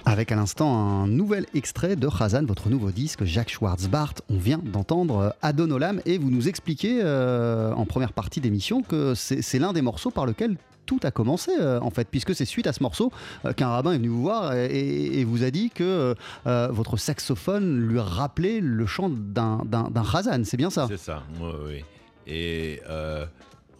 Avec 0.06 0.32
à 0.32 0.36
l'instant 0.36 0.74
un 1.02 1.06
nouvel 1.06 1.44
extrait 1.52 1.94
de 1.94 2.08
Khazan, 2.08 2.46
votre 2.46 2.70
nouveau 2.70 2.90
disque, 2.90 3.24
Jacques 3.24 3.50
Schwartzbart. 3.50 4.14
On 4.30 4.38
vient 4.38 4.62
d'entendre 4.64 5.36
Adonolam 5.42 6.00
et 6.06 6.16
vous 6.16 6.30
nous 6.30 6.48
expliquez 6.48 7.00
euh, 7.02 7.74
en 7.74 7.84
première 7.84 8.14
partie 8.14 8.40
d'émission 8.40 8.80
que 8.80 9.12
c'est 9.14 9.58
l'un 9.58 9.74
des 9.74 9.82
morceaux 9.82 10.10
par 10.10 10.24
lequel 10.24 10.56
tout 10.86 11.00
a 11.02 11.10
commencé 11.10 11.50
euh, 11.60 11.78
en 11.82 11.90
fait, 11.90 12.08
puisque 12.10 12.34
c'est 12.34 12.46
suite 12.46 12.66
à 12.66 12.72
ce 12.72 12.82
morceau 12.82 13.12
euh, 13.44 13.52
qu'un 13.52 13.68
rabbin 13.68 13.92
est 13.92 13.98
venu 13.98 14.08
vous 14.08 14.22
voir 14.22 14.54
et, 14.54 15.20
et 15.20 15.24
vous 15.24 15.44
a 15.44 15.50
dit 15.50 15.68
que 15.68 16.14
euh, 16.46 16.68
votre 16.70 16.96
saxophone 16.96 17.78
lui 17.86 18.00
rappelait 18.00 18.60
le 18.60 18.86
chant 18.86 19.10
d'un 19.10 19.60
d'un- 19.66 19.90
d'un 19.90 20.02
Khazan, 20.02 20.44
c'est 20.44 20.56
bien 20.56 20.70
ça? 20.70 20.86
C'est 20.88 20.96
ça, 20.96 21.24
oui, 21.42 21.50
oui. 21.66 21.84
Et 22.28 22.80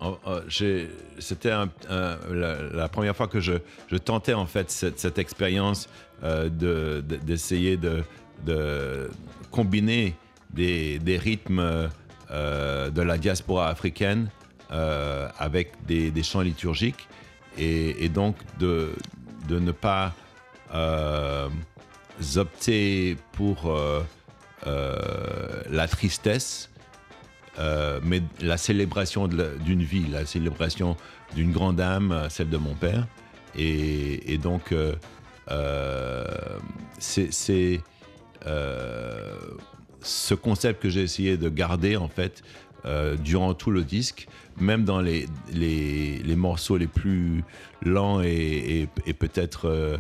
en- 0.00 0.18
j'ai- 0.48 0.88
c'était 1.18 1.50
la, 1.50 2.88
première 2.88 3.16
fois 3.16 3.28
que 3.28 3.40
je, 3.40 3.54
tentais 3.96 4.34
en 4.34 4.46
fait 4.46 4.70
cette, 4.70 4.98
expérience 5.18 5.88
euh, 6.22 6.48
de- 6.48 7.02
de- 7.06 7.16
d'essayer 7.16 7.76
de, 7.76 8.02
combiner 9.50 10.14
des, 10.50 10.98
des 10.98 11.16
rythmes 11.18 11.88
euh, 12.30 12.90
de 12.90 13.02
la 13.02 13.18
diaspora 13.18 13.68
africaine 13.68 14.28
euh, 14.70 15.28
avec 15.38 15.72
des, 15.86 16.10
chants 16.22 16.40
liturgiques 16.42 17.08
et, 17.56 18.04
et 18.04 18.08
donc 18.08 18.36
de, 18.58 18.90
de 19.48 19.58
ne 19.58 19.72
pas 19.72 20.14
euh, 20.74 21.48
opter 22.36 23.16
pour 23.32 23.72
la 24.66 25.86
tristesse, 25.88 26.68
euh, 27.58 28.00
mais 28.02 28.22
la 28.40 28.56
célébration 28.56 29.28
d'une 29.28 29.82
vie, 29.82 30.06
la 30.10 30.26
célébration 30.26 30.96
d'une 31.34 31.52
grande 31.52 31.80
âme, 31.80 32.12
euh, 32.12 32.28
celle 32.28 32.50
de 32.50 32.56
mon 32.56 32.74
père. 32.74 33.06
Et, 33.58 34.36
donc, 34.36 34.72
euh, 34.72 34.94
c'est 36.98 37.30
ce 40.02 40.34
concept 40.34 40.82
que 40.82 40.90
j'ai 40.90 41.02
essayé 41.02 41.38
de 41.38 41.48
garder, 41.48 41.96
en 41.96 42.08
fait, 42.08 42.42
durant 43.20 43.54
tout 43.54 43.70
le 43.70 43.82
disque, 43.82 44.28
même 44.60 44.84
dans 44.84 45.00
les, 45.00 45.26
les, 45.52 46.36
morceaux 46.36 46.76
les 46.76 46.86
plus 46.86 47.42
lents 47.82 48.20
et, 48.22 48.88
peut-être 49.18 49.98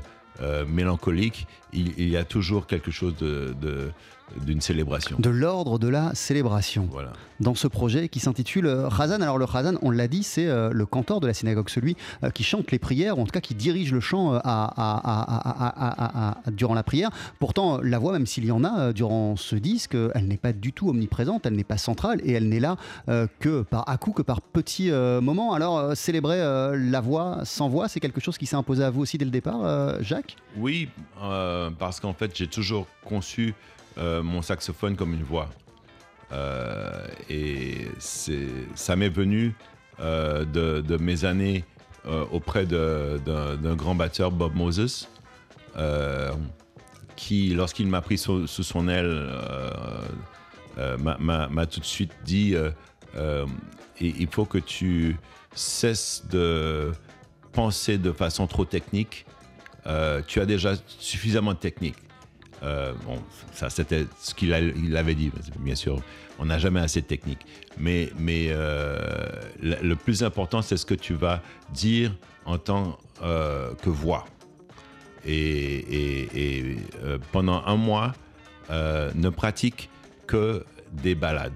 mélancoliques, 0.68 1.46
il, 1.72 2.10
y 2.10 2.18
a 2.18 2.24
toujours 2.24 2.66
quelque 2.66 2.90
chose 2.90 3.16
de- 3.16 3.90
d'une 4.44 4.60
célébration. 4.60 5.16
De 5.18 5.30
l'ordre 5.30 5.78
de 5.78 5.88
la 5.88 6.14
célébration. 6.14 6.88
Voilà. 6.90 7.12
dans 7.40 7.54
ce 7.54 7.68
projet 7.68 8.08
qui 8.08 8.18
s'intitule 8.18 8.66
euh, 8.66 8.88
Khazan. 8.88 9.20
Alors 9.20 9.36
le 9.38 9.46
Khazan, 9.46 9.74
on 9.82 9.90
l'a 9.90 10.08
dit, 10.08 10.22
c'est 10.22 10.46
euh, 10.46 10.70
le 10.72 10.86
cantor 10.86 11.20
de 11.20 11.26
la 11.26 11.34
synagogue, 11.34 11.68
celui 11.68 11.96
euh, 12.24 12.30
qui 12.30 12.42
chante 12.44 12.70
les 12.72 12.78
prières, 12.78 13.18
ou 13.18 13.22
en 13.22 13.24
tout 13.24 13.30
cas 13.30 13.40
qui 13.40 13.54
dirige 13.54 13.92
le 13.92 14.00
chant 14.00 14.34
euh, 14.34 14.38
à- 14.42 14.72
à- 14.76 16.30
à- 16.46 16.50
durant 16.50 16.74
la 16.74 16.82
prière. 16.82 17.10
Pourtant, 17.38 17.78
la 17.82 17.98
voix, 17.98 18.12
même 18.12 18.26
s'il 18.26 18.44
y 18.46 18.50
en 18.52 18.64
a 18.64 18.78
euh, 18.80 18.92
durant 18.92 19.36
ce 19.36 19.54
disque, 19.56 19.94
euh, 19.94 20.10
elle 20.14 20.26
n'est 20.28 20.36
pas 20.38 20.52
du 20.52 20.72
tout 20.72 20.88
omniprésente, 20.88 21.46
elle 21.46 21.54
n'est 21.54 21.64
pas 21.64 21.78
centrale, 21.78 22.20
et 22.24 22.32
elle 22.32 22.48
n'est 22.48 22.60
là 22.60 22.76
euh, 23.08 23.26
que 23.38 23.62
par 23.62 23.88
à 23.88 23.96
coup, 23.98 24.12
que 24.12 24.22
par 24.22 24.40
petits 24.40 24.90
euh, 24.90 25.20
moments. 25.20 25.52
Alors 25.52 25.78
euh, 25.78 25.94
célébrer 25.94 26.40
euh, 26.40 26.76
la 26.76 27.00
voix 27.00 27.40
sans 27.44 27.68
voix, 27.68 27.88
c'est 27.88 28.00
quelque 28.00 28.20
chose 28.20 28.38
qui 28.38 28.46
s'est 28.46 28.56
imposé 28.56 28.82
à 28.82 28.90
vous 28.90 29.02
aussi 29.02 29.18
dès 29.18 29.24
le 29.24 29.30
départ, 29.30 29.60
euh, 29.64 29.98
Jacques? 30.00 30.36
Oui, 30.56 30.88
euh, 31.22 31.70
parce 31.78 32.00
qu'en 32.00 32.12
fait, 32.14 32.32
j'ai 32.34 32.46
toujours 32.46 32.86
conçu 33.04 33.54
euh, 33.98 34.22
mon 34.22 34.42
saxophone 34.42 34.96
comme 34.96 35.14
une 35.14 35.24
voix. 35.24 35.50
Euh, 36.32 37.06
et 37.30 37.86
ça 37.98 38.96
m'est 38.96 39.08
venu 39.08 39.54
euh, 40.00 40.44
de, 40.44 40.96
mes 40.96 41.24
années 41.24 41.64
euh, 42.06 42.24
auprès 42.32 42.66
d'un, 42.66 43.76
grand 43.76 43.94
batteur, 43.94 44.30
Bob 44.30 44.54
Moses, 44.54 45.08
qui, 47.16 47.54
lorsqu'il 47.54 47.86
m'a 47.86 48.00
pris 48.00 48.18
sous, 48.18 48.46
sous 48.46 48.62
son 48.62 48.88
aile, 48.88 49.30
m'a, 50.98 51.66
tout 51.66 51.80
de 51.80 51.84
suite 51.84 52.12
dit 52.24 52.54
il 54.00 54.28
faut 54.28 54.44
que 54.44 54.58
tu 54.58 55.16
cesses 55.54 56.24
de 56.30 56.92
penser 57.52 57.96
de 57.98 58.12
façon 58.12 58.46
trop 58.46 58.64
technique 58.64 59.26
tu 60.26 60.40
as 60.40 60.46
déjà 60.46 60.74
suffisamment 60.98 61.52
de 61.52 61.58
technique. 61.58 61.96
Euh, 62.62 62.92
bon, 63.04 63.18
ça 63.52 63.70
c'était 63.70 64.06
ce 64.20 64.34
qu'il 64.34 64.52
avait 64.54 65.14
dit, 65.14 65.30
bien 65.58 65.74
sûr. 65.74 66.00
On 66.38 66.46
n'a 66.46 66.58
jamais 66.58 66.80
assez 66.80 67.00
de 67.00 67.06
technique. 67.06 67.46
Mais, 67.78 68.10
mais 68.18 68.48
euh, 68.50 68.98
le, 69.60 69.94
plus 69.94 70.22
important, 70.22 70.62
c'est 70.62 70.76
ce 70.76 70.84
que 70.86 70.94
tu 70.94 71.14
vas 71.14 71.42
dire 71.72 72.14
en 72.44 72.58
tant 72.58 72.98
euh, 73.22 73.72
que 73.82 73.90
voix. 73.90 74.26
Et, 75.24 76.22
et- 76.34 76.76
pendant 77.32 77.62
un 77.66 77.76
mois, 77.76 78.12
ne 78.70 79.28
pratique 79.30 79.88
que 80.26 80.64
des 80.92 81.14
balades 81.14 81.52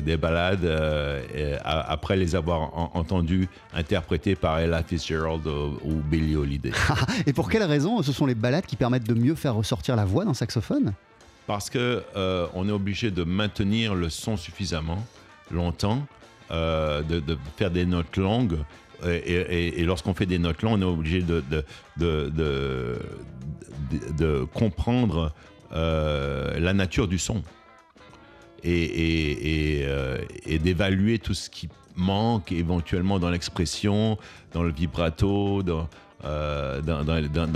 des 0.00 0.16
balades 0.16 0.64
euh, 0.64 1.22
après 1.64 2.16
les 2.16 2.34
avoir 2.36 2.76
en- 2.78 2.90
entendues 2.94 3.48
interprétées 3.74 4.34
par 4.34 4.58
Ella 4.58 4.82
Fitzgerald 4.82 5.46
ou, 5.46 5.78
ou 5.84 5.94
Billie 5.94 6.36
Holiday. 6.36 6.72
Et 7.26 7.32
pour 7.32 7.48
quelle 7.50 7.62
raison 7.64 8.02
ce 8.02 8.12
sont 8.12 8.26
les 8.26 8.34
balades 8.34 8.66
qui 8.66 8.76
permettent 8.76 9.08
de 9.08 9.14
mieux 9.14 9.34
faire 9.34 9.54
ressortir 9.54 9.96
la 9.96 10.04
voix 10.04 10.24
d'un 10.24 10.34
saxophone? 10.34 10.92
Parce 11.46 11.70
que 11.70 12.02
euh, 12.16 12.46
on 12.54 12.68
est 12.68 12.72
obligé 12.72 13.10
de 13.10 13.24
maintenir 13.24 13.94
le 13.94 14.10
son 14.10 14.36
suffisamment 14.36 15.02
longtemps, 15.50 16.06
euh, 16.50 17.02
de, 17.02 17.20
de 17.20 17.38
faire 17.56 17.70
des 17.70 17.86
notes 17.86 18.16
longues. 18.16 18.58
Et, 19.06 19.10
et- 19.16 19.80
et 19.80 19.84
lorsqu'on 19.84 20.12
fait 20.12 20.26
des 20.26 20.38
notes 20.38 20.60
longues, 20.62 20.80
on 20.80 20.82
est 20.82 20.84
obligé 20.92 21.22
de, 21.22 21.64
comprendre 24.52 25.32
euh, 25.72 26.58
la 26.58 26.72
nature 26.72 27.08
du 27.08 27.18
son 27.18 27.42
euh, 28.64 30.18
et 30.46 30.58
d'évaluer 30.58 31.18
tout 31.18 31.34
ce 31.34 31.48
qui 31.50 31.68
manque 31.96 32.52
éventuellement 32.52 33.18
dans 33.18 33.30
l'expression, 33.30 34.18
dans 34.52 34.62
le 34.62 34.70
vibrato, 34.72 35.62
dans, 35.62 35.88
euh, 36.24 36.80
dans, 36.82 37.04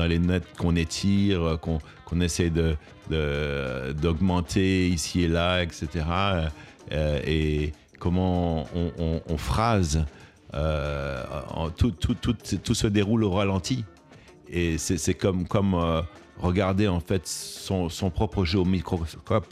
les 0.06 0.18
notes 0.18 0.44
qu'on 0.58 0.76
étire, 0.76 1.58
qu'on 1.60 1.78
qu'on 2.04 2.20
essaie 2.20 2.50
de- 2.50 2.76
de- 3.10 3.92
d'augmenter 3.92 4.88
ici 4.88 5.22
et 5.22 5.28
là, 5.28 5.62
etc. 5.62 5.86
Euh, 6.92 7.18
et 7.26 7.72
comment 7.98 8.66
on, 8.74 8.92
on- 8.98 9.20
phrase, 9.38 10.04
euh, 10.52 11.24
tout, 11.76 11.92
tout- 11.92 12.14
tout- 12.14 12.36
tout 12.62 12.74
se 12.74 12.86
déroule 12.86 13.24
au 13.24 13.30
ralenti. 13.30 13.84
Et 14.50 14.76
c'est 14.76 15.14
comme, 15.14 15.46
comme 15.48 15.74
euh, 15.74 16.02
regarder 16.38 16.86
en 16.88 17.00
fait 17.00 17.26
son, 17.26 17.88
son 17.88 18.10
propre 18.10 18.44
jeu 18.44 18.58
au 18.58 18.66
microscope. 18.66 19.46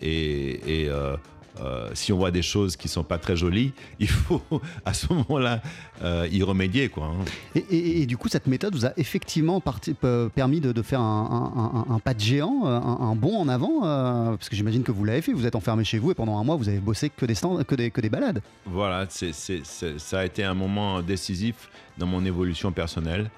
Et, 0.00 0.82
et, 0.82 0.88
euh, 0.88 1.16
euh, 1.60 1.90
si 1.92 2.10
on 2.12 2.16
voit 2.16 2.30
des 2.30 2.40
choses 2.42 2.74
qui 2.76 2.88
sont 2.88 3.04
pas 3.04 3.18
très 3.18 3.36
jolies, 3.36 3.72
il 4.00 4.08
faut 4.08 4.40
à 4.86 4.94
ce 4.94 5.12
moment-là 5.12 5.60
euh, 6.02 6.26
y 6.30 6.42
remédier. 6.42 6.88
Quoi, 6.88 7.06
hein. 7.06 7.24
Et, 7.54 7.58
et- 7.70 8.02
et 8.02 8.06
du 8.06 8.16
coup, 8.16 8.28
cette 8.28 8.46
méthode 8.46 8.74
vous 8.74 8.86
a 8.86 8.92
effectivement 8.96 9.60
parti- 9.60 9.94
permis 10.34 10.60
de, 10.60 10.72
de 10.72 10.80
faire 10.82 11.00
un, 11.00 11.52
un- 11.86 11.92
un- 11.92 11.94
un 11.96 11.98
pas 11.98 12.14
de 12.14 12.20
géant, 12.20 12.64
un, 12.64 13.14
bond 13.14 13.36
en 13.38 13.48
avant, 13.48 13.84
euh, 13.84 14.36
parce 14.36 14.48
que 14.48 14.56
j'imagine 14.56 14.82
que 14.84 14.92
vous 14.92 15.04
l'avez 15.04 15.20
fait. 15.20 15.32
Vous 15.34 15.44
êtes 15.44 15.56
enfermé 15.56 15.84
chez 15.84 15.98
vous 15.98 16.12
et 16.12 16.14
pendant 16.14 16.38
un 16.38 16.44
mois, 16.44 16.56
vous 16.56 16.68
avez 16.70 16.78
bossé 16.78 17.10
que 17.10 17.26
des, 17.26 17.34
stands, 17.34 17.62
que 17.64 17.74
des, 17.74 17.90
que 17.90 18.00
des 18.00 18.08
balades. 18.08 18.40
Voilà, 18.64 19.04
c'est- 19.10 19.34
c'est- 19.34 19.64
c'est- 19.64 19.98
ça 19.98 20.20
a 20.20 20.24
été 20.24 20.42
un 20.44 20.54
moment 20.54 21.02
décisif 21.02 21.68
dans 21.98 22.06
mon 22.06 22.24
évolution 22.24 22.72
personnelle. 22.72 23.30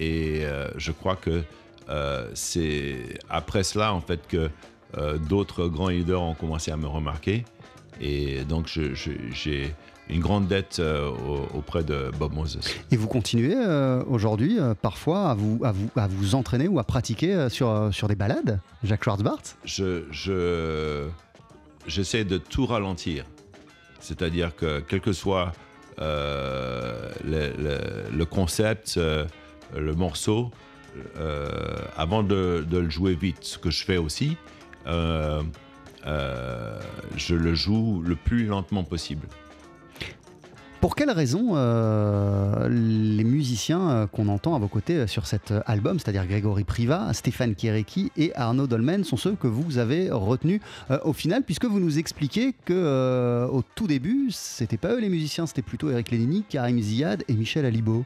Et 0.00 0.42
je 0.76 0.90
crois 0.92 1.16
que 1.16 1.42
c'est 2.34 3.18
après 3.28 3.62
cela, 3.62 3.92
en 3.94 4.00
fait, 4.00 4.20
que 4.28 4.50
euh, 4.96 5.18
d'autres 5.18 5.66
grands 5.68 5.88
leaders 5.88 6.22
ont 6.22 6.34
commencé 6.34 6.70
à 6.70 6.76
me 6.76 6.86
remarquer. 6.86 7.44
Et 8.00 8.44
donc, 8.44 8.68
j'ai 8.68 9.74
une 10.08 10.20
grande 10.20 10.46
dette 10.48 10.78
euh, 10.78 11.10
au- 11.10 11.58
auprès 11.58 11.82
de 11.84 12.10
Bob 12.18 12.32
Moses. 12.32 12.60
Et 12.90 12.96
vous 12.96 13.08
continuez 13.08 13.54
euh, 13.56 14.02
aujourd'hui, 14.08 14.58
euh, 14.58 14.72
parfois, 14.74 15.30
à 15.30 15.34
vous, 15.34 15.60
à, 15.64 15.72
vous, 15.72 15.90
à 15.96 16.06
vous 16.06 16.34
entraîner 16.34 16.68
ou 16.68 16.78
à 16.78 16.84
pratiquer 16.84 17.48
sur, 17.50 17.90
sur 17.92 18.08
des 18.08 18.14
balades, 18.14 18.60
Jacques 18.84 19.04
Schwartzbart 19.04 19.42
je, 19.64 20.04
je- 20.10 21.08
j'essaie 21.86 22.24
de 22.24 22.38
tout 22.38 22.64
ralentir. 22.66 23.24
C'est-à-dire 24.00 24.54
que 24.56 24.80
quel 24.80 25.00
que 25.00 25.12
soit 25.12 25.52
le, 25.98 27.52
le- 27.58 28.16
le 28.16 28.24
concept, 28.24 28.98
le 29.76 29.94
morceau, 29.94 30.50
avant 31.96 32.22
de, 32.22 32.64
de 32.68 32.78
le 32.78 32.88
jouer 32.90 33.14
vite, 33.14 33.38
ce 33.42 33.58
que 33.58 33.70
je 33.70 33.84
fais 33.84 33.96
aussi, 33.96 34.36
euh, 34.88 35.42
euh, 36.06 36.80
je 37.16 37.34
le 37.34 37.54
joue 37.54 38.02
le 38.04 38.16
plus 38.16 38.46
lentement 38.46 38.84
possible. 38.84 39.26
Pour 40.80 40.94
quelle 40.94 41.10
raison 41.10 41.54
euh, 41.56 42.68
les 42.68 43.24
musiciens 43.24 44.08
qu'on 44.12 44.28
entend 44.28 44.54
à 44.54 44.60
vos 44.60 44.68
côtés 44.68 45.08
sur 45.08 45.26
cet 45.26 45.52
album, 45.66 45.98
c'est-à-dire 45.98 46.24
Grégory 46.24 46.62
Priva, 46.62 47.12
Stéphane 47.14 47.56
Kierecki 47.56 48.12
et 48.16 48.32
Arnaud 48.36 48.68
Dolmen, 48.68 49.02
sont 49.02 49.16
ceux 49.16 49.34
que 49.34 49.48
vous 49.48 49.78
avez 49.78 50.08
retenus 50.12 50.60
euh, 50.92 51.00
au 51.02 51.12
final, 51.12 51.42
puisque 51.42 51.64
vous 51.64 51.80
nous 51.80 51.98
expliquez 51.98 52.54
que 52.64 52.72
euh, 52.72 53.48
au 53.48 53.64
tout 53.74 53.88
début, 53.88 54.28
c'était 54.30 54.76
pas 54.76 54.92
eux 54.92 55.00
les 55.00 55.08
musiciens, 55.08 55.46
c'était 55.46 55.62
plutôt 55.62 55.90
Eric 55.90 56.12
Lénini, 56.12 56.44
Karim 56.48 56.80
Ziad 56.80 57.24
et 57.26 57.32
Michel 57.32 57.64
Alibo. 57.64 58.04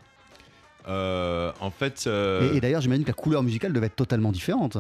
En 0.88 1.70
fait, 1.78 2.08
Et, 2.08 2.56
et 2.56 2.60
d'ailleurs, 2.62 2.80
j'imagine 2.80 3.04
que 3.04 3.10
la 3.10 3.14
couleur 3.14 3.42
musicale 3.42 3.74
devait 3.74 3.86
être 3.86 3.96
totalement 3.96 4.32
différente. 4.32 4.78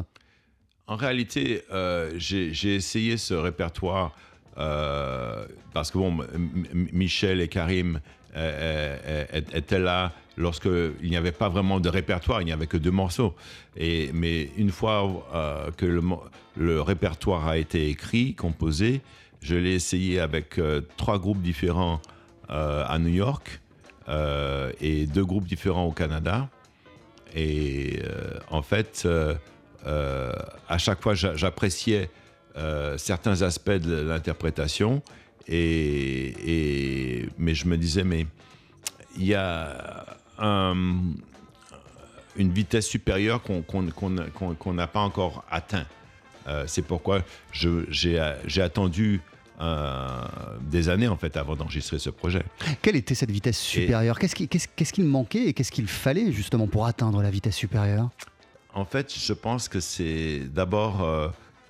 En 0.92 0.96
réalité, 0.96 1.62
euh, 1.72 2.12
j'ai 2.18 2.74
essayé 2.74 3.16
ce 3.16 3.32
répertoire 3.32 4.14
euh, 4.58 5.46
parce 5.72 5.90
que 5.90 5.96
bon, 5.96 6.18
Michel 6.92 7.40
et 7.40 7.48
Karim 7.48 7.98
euh, 8.36 9.24
étaient 9.54 9.78
là 9.78 10.12
lorsque 10.36 10.68
il 11.02 11.08
n'y 11.08 11.16
avait 11.16 11.32
pas 11.32 11.48
vraiment 11.48 11.80
de 11.80 11.88
répertoire, 11.88 12.42
il 12.42 12.44
n'y 12.44 12.52
avait 12.52 12.66
que 12.66 12.76
deux 12.76 12.90
morceaux. 12.90 13.34
Et 13.74 14.10
mais 14.12 14.50
une 14.58 14.70
fois 14.70 15.24
que 15.78 15.86
le, 15.86 16.02
le 16.58 16.82
répertoire 16.82 17.48
a 17.48 17.56
été 17.56 17.88
écrit, 17.88 18.34
composé, 18.34 19.00
je 19.40 19.54
l'ai 19.54 19.72
essayé 19.72 20.20
avec 20.20 20.60
trois 20.98 21.18
groupes 21.18 21.40
différents 21.40 22.02
à 22.50 22.98
New 22.98 23.14
York 23.14 23.62
et 24.10 25.06
deux 25.06 25.24
groupes 25.24 25.46
différents 25.46 25.86
au 25.86 25.92
Canada. 25.92 26.50
Et 27.34 27.98
en 28.50 28.60
fait, 28.60 29.08
à 29.86 30.78
chaque 30.78 31.00
fois, 31.02 31.14
j'a- 31.14 31.34
j'appréciais 31.36 32.10
euh, 32.56 32.98
certains 32.98 33.40
aspects 33.42 33.70
de 33.70 33.94
l'interprétation. 34.02 35.02
Et, 35.48 36.34
et- 37.22 37.28
mais 37.38 37.54
je 37.54 37.66
me 37.66 37.76
disais, 37.76 38.04
mais 38.04 38.26
il 39.16 39.24
y 39.26 39.34
a 39.34 40.04
un- 40.38 40.74
une 42.36 42.52
vitesse 42.52 42.86
supérieure 42.86 43.42
qu'on 43.42 44.72
n'a 44.74 44.86
pas 44.86 45.00
encore 45.00 45.44
atteint. 45.50 45.86
Euh, 46.48 46.64
C'est 46.66 46.82
pourquoi 46.82 47.22
j'ai 47.52 48.18
attendu 48.60 49.20
euh, 49.60 50.08
des 50.62 50.88
années 50.88 51.06
en 51.08 51.16
fait 51.16 51.36
avant 51.36 51.54
d'enregistrer 51.54 51.98
ce 52.00 52.10
projet. 52.10 52.42
Quelle 52.80 52.96
était 52.96 53.14
cette 53.14 53.30
vitesse 53.30 53.58
supérieure? 53.60 54.18
Qu'est-ce 54.18 54.34
qui- 54.34 54.48
qu'est-ce 54.48 54.66
qu'est-ce 54.74 54.92
qu'il 54.92 55.04
manquait 55.04 55.44
et 55.44 55.52
qu'est-ce 55.52 55.70
qu'il 55.70 55.86
fallait 55.86 56.32
justement 56.32 56.66
pour 56.66 56.84
atteindre 56.86 57.22
la 57.22 57.30
vitesse 57.30 57.54
supérieure? 57.56 58.08
En 58.74 58.84
fait, 58.84 59.14
je 59.14 59.32
pense 59.32 59.68
que 59.68 59.80
c'est 59.80 60.40
d'abord 60.40 61.02
euh, 61.02 61.28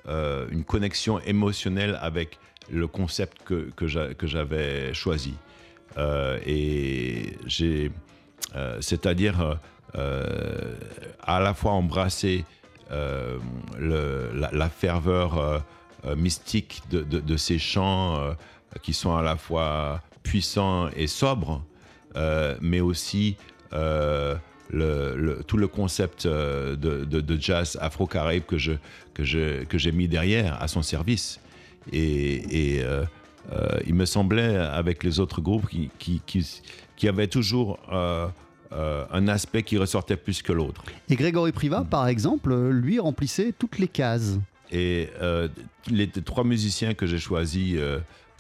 euh, 0.09 0.47
une 0.51 0.65
connexion 0.65 1.19
émotionnelle 1.21 1.99
avec 2.01 2.39
le 2.71 2.87
concept 2.87 3.43
que, 3.45 3.71
que 3.75 3.87
j'a- 3.89 4.15
que 4.15 4.27
j'avais 4.27 4.95
choisi. 4.95 5.35
Euh, 5.99 6.39
et 6.47 7.37
j'ai, 7.47 7.91
c'est-à-dire 8.81 9.59
à 9.95 11.41
la 11.41 11.55
fois 11.55 11.73
embrasser 11.73 12.45
la, 12.91 14.69
ferveur 14.71 15.65
mystique 16.17 16.83
de, 16.91 17.37
ces 17.37 17.59
chants 17.59 18.35
qui 18.83 18.95
sont 18.95 19.15
à 19.17 19.23
la 19.23 19.37
fois 19.37 20.01
puissants 20.23 20.89
et 20.97 21.07
sobres, 21.07 21.63
mais 22.61 22.81
aussi 22.81 23.37
le, 24.73 25.15
le- 25.17 25.43
tout 25.47 25.57
le 25.59 25.69
concept 25.69 26.27
euh, 26.27 26.75
de, 26.77 27.05
de- 27.05 27.21
de 27.21 27.41
jazz 27.41 27.79
afro-caraïbe 27.81 28.45
que 28.47 28.59
je 28.59 28.73
que 29.15 29.23
je 29.25 29.65
que 29.65 29.79
j'ai 29.79 29.93
mis 29.93 30.09
derrière 30.09 30.61
à 30.63 30.67
son 30.69 30.83
service. 30.83 31.39
Et, 31.93 32.77
et, 32.77 32.83
euh, 32.85 33.05
euh, 33.53 33.79
il 33.87 33.95
me 33.95 34.05
semblait 34.07 34.57
avec 34.57 35.05
les 35.05 35.21
autres 35.21 35.41
groupes 35.41 35.69
qui 35.69 35.91
qui, 35.99 36.21
qui, 36.27 36.47
qui 36.97 37.09
avaient 37.09 37.27
toujours 37.27 37.79
euh, 37.93 38.27
un 39.13 39.29
aspect 39.29 39.63
qui 39.63 39.77
ressortait 39.77 40.17
plus 40.17 40.41
que 40.43 40.53
l'autre. 40.53 40.83
Et 41.11 41.17
Grégory 41.17 41.53
Priva, 41.53 41.85
par 41.85 42.09
exemple, 42.09 42.55
lui 42.71 42.99
remplissait 42.99 43.53
toutes 43.59 43.79
les 43.79 43.89
cases. 43.89 44.39
Et 44.71 45.11
les 45.91 46.09
trois 46.09 46.45
musiciens 46.45 46.95
que 46.95 47.07
j'ai 47.07 47.19
choisis, 47.19 47.77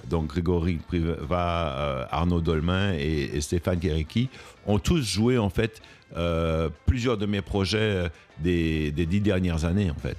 donc 0.08 0.28
Grégory 0.28 0.76
Priva, 0.76 1.76
euh, 1.76 2.04
Arnaud 2.10 2.40
Dolmain 2.40 2.94
et, 2.94 3.30
et 3.34 3.40
Stéphane 3.42 3.78
Kéréki, 3.78 4.30
ont 4.66 4.78
tous 4.78 5.02
joué 5.02 5.36
en 5.36 5.50
fait 5.50 5.82
euh, 6.16 6.68
plusieurs 6.86 7.16
de 7.18 7.26
mes 7.26 7.42
projets 7.42 7.78
euh, 7.78 8.08
des, 8.38 8.90
des 8.92 9.06
dix 9.06 9.20
dernières 9.20 9.64
années 9.64 9.90
en 9.90 9.94
fait. 9.98 10.16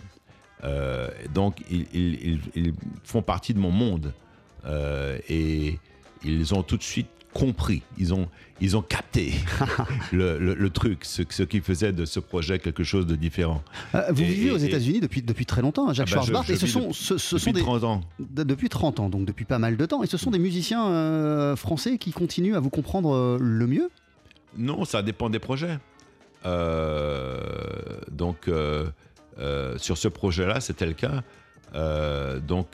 Euh, 0.64 1.08
donc 1.34 1.58
ils, 1.70 1.86
ils- 1.94 2.40
ils- 2.56 2.74
font 3.04 3.22
partie 3.22 3.54
de 3.54 3.60
mon 3.60 3.72
monde 3.72 4.14
Euh, 4.66 5.18
et 5.28 5.78
ils 6.24 6.54
ont 6.54 6.64
tout 6.64 6.78
de 6.78 6.84
suite 6.84 7.08
compris, 7.34 7.82
ils 7.98 8.14
ont, 8.14 8.30
ils 8.62 8.78
ont 8.78 8.82
capté 8.82 9.34
le, 10.14 10.38
le- 10.40 10.54
le 10.54 10.70
truc, 10.70 11.04
ce, 11.04 11.24
ce 11.30 11.44
qui 11.44 11.60
faisait 11.60 11.92
de 11.92 12.06
ce 12.06 12.22
projet 12.22 12.60
quelque 12.60 12.84
chose 12.86 13.06
de 13.06 13.16
différent. 13.18 13.62
Euh, 13.94 14.04
vous 14.12 14.22
Et- 14.22 14.26
vivez 14.26 14.52
aux 14.52 14.58
États-Unis 14.58 15.02
depuis, 15.02 15.22
depuis 15.22 15.46
très 15.46 15.62
longtemps, 15.62 15.90
hein, 15.90 15.94
Jacques 15.94 16.08
Ah 16.12 16.16
bah, 16.16 16.22
Schwarzbart, 16.22 16.50
et 16.50 16.56
ce 16.56 16.66
sont, 16.68 16.94
ce, 16.94 17.18
ce 17.18 17.36
depuis 17.36 17.44
sont 17.46 17.52
des, 17.52 17.60
30 17.62 17.84
ans. 17.84 18.02
de- 18.20 18.44
depuis 18.44 18.70
30 18.70 19.02
ans, 19.02 19.10
donc 19.10 19.26
depuis 19.26 19.44
pas 19.46 19.60
mal 19.60 19.76
de 19.76 19.86
temps, 19.86 20.02
et 20.02 20.08
ce 20.08 20.16
sont 20.18 20.32
des 20.32 20.40
musiciens 20.40 20.88
euh, 20.88 21.58
français 21.58 21.98
qui 21.98 22.12
continuent 22.12 22.56
à 22.56 22.62
vous 22.62 22.70
comprendre 22.70 23.38
le 23.42 23.68
mieux. 23.68 23.90
Non, 24.58 24.86
ça 24.86 25.02
dépend 25.02 25.30
des 25.30 25.40
projets. 25.40 25.78
Euh, 26.46 28.00
donc, 28.12 28.48
euh, 28.48 28.90
euh, 29.40 29.78
sur 29.78 29.98
ce 29.98 30.08
projet-là, 30.08 30.60
c'était 30.62 30.86
le 30.86 30.94
cas. 30.94 31.24
Donc, 32.42 32.68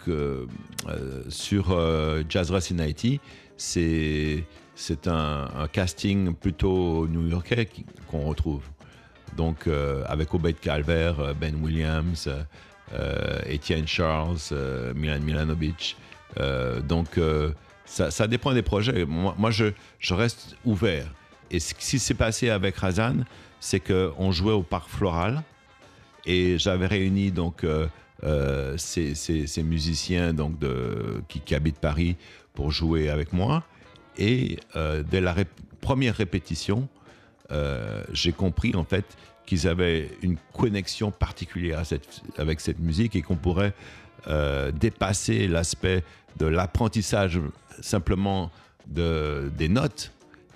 sur 1.29 1.79
Jazz 2.27 2.51
Rest 2.51 2.73
in 2.73 2.79
Haiti, 2.79 3.21
c'est 3.55 4.43
un, 5.07 5.47
casting 5.71 6.35
plutôt 6.35 7.07
new-yorkais 7.07 7.69
qu'on 8.07 8.25
retrouve. 8.25 8.63
Donc, 9.37 9.69
avec 10.05 10.33
Obed 10.33 10.59
Calvert, 10.59 11.33
Ben 11.35 11.55
Williams, 11.55 12.29
Etienne 13.49 13.87
Charles, 13.87 14.39
Milan 14.95 15.21
Milanovic. 15.21 15.95
Donc, 16.83 17.17
ça, 17.85 18.11
ça 18.11 18.27
dépend 18.27 18.53
des 18.53 18.63
projets. 18.63 19.05
Moi, 19.05 19.33
moi, 19.37 19.51
je, 19.51 19.71
je 19.99 20.13
reste 20.13 20.57
ouvert. 20.65 21.07
Et 21.51 21.59
ce 21.59 21.73
qui 21.73 21.99
s'est 21.99 22.13
passé 22.13 22.49
avec 22.49 22.77
Razan, 22.77 23.23
c'est 23.59 23.79
qu'on 23.79 24.31
jouait 24.31 24.53
au 24.53 24.63
Parc 24.63 24.89
Floral 24.89 25.43
et 26.25 26.57
j'avais 26.57 26.87
réuni 26.87 27.31
donc 27.31 27.63
euh, 27.63 27.87
euh, 28.23 28.75
ces, 28.77 29.63
musiciens 29.63 30.33
donc 30.33 30.53
qui, 31.27 31.55
habitent 31.55 31.79
Paris 31.79 32.15
pour 32.53 32.71
jouer 32.71 33.09
avec 33.09 33.33
moi. 33.33 33.63
Et 34.17 34.59
euh, 34.75 35.03
dès 35.03 35.21
la 35.21 35.35
première 35.81 36.15
répétition, 36.15 36.87
j'ai 38.13 38.31
compris 38.31 38.75
en 38.75 38.83
fait 38.83 39.05
qu'ils 39.47 39.67
avaient 39.67 40.11
une 40.21 40.37
connexion 40.53 41.09
particulière 41.09 41.81
avec 42.37 42.59
cette 42.59 42.79
musique 42.79 43.15
et 43.15 43.23
qu'on 43.23 43.37
pourrait 43.37 43.73
dépasser 44.73 45.47
l'aspect 45.47 46.03
de 46.37 46.45
l'apprentissage 46.45 47.39
simplement 47.81 48.51
de, 48.85 49.51
des 49.57 49.67
notes 49.67 50.11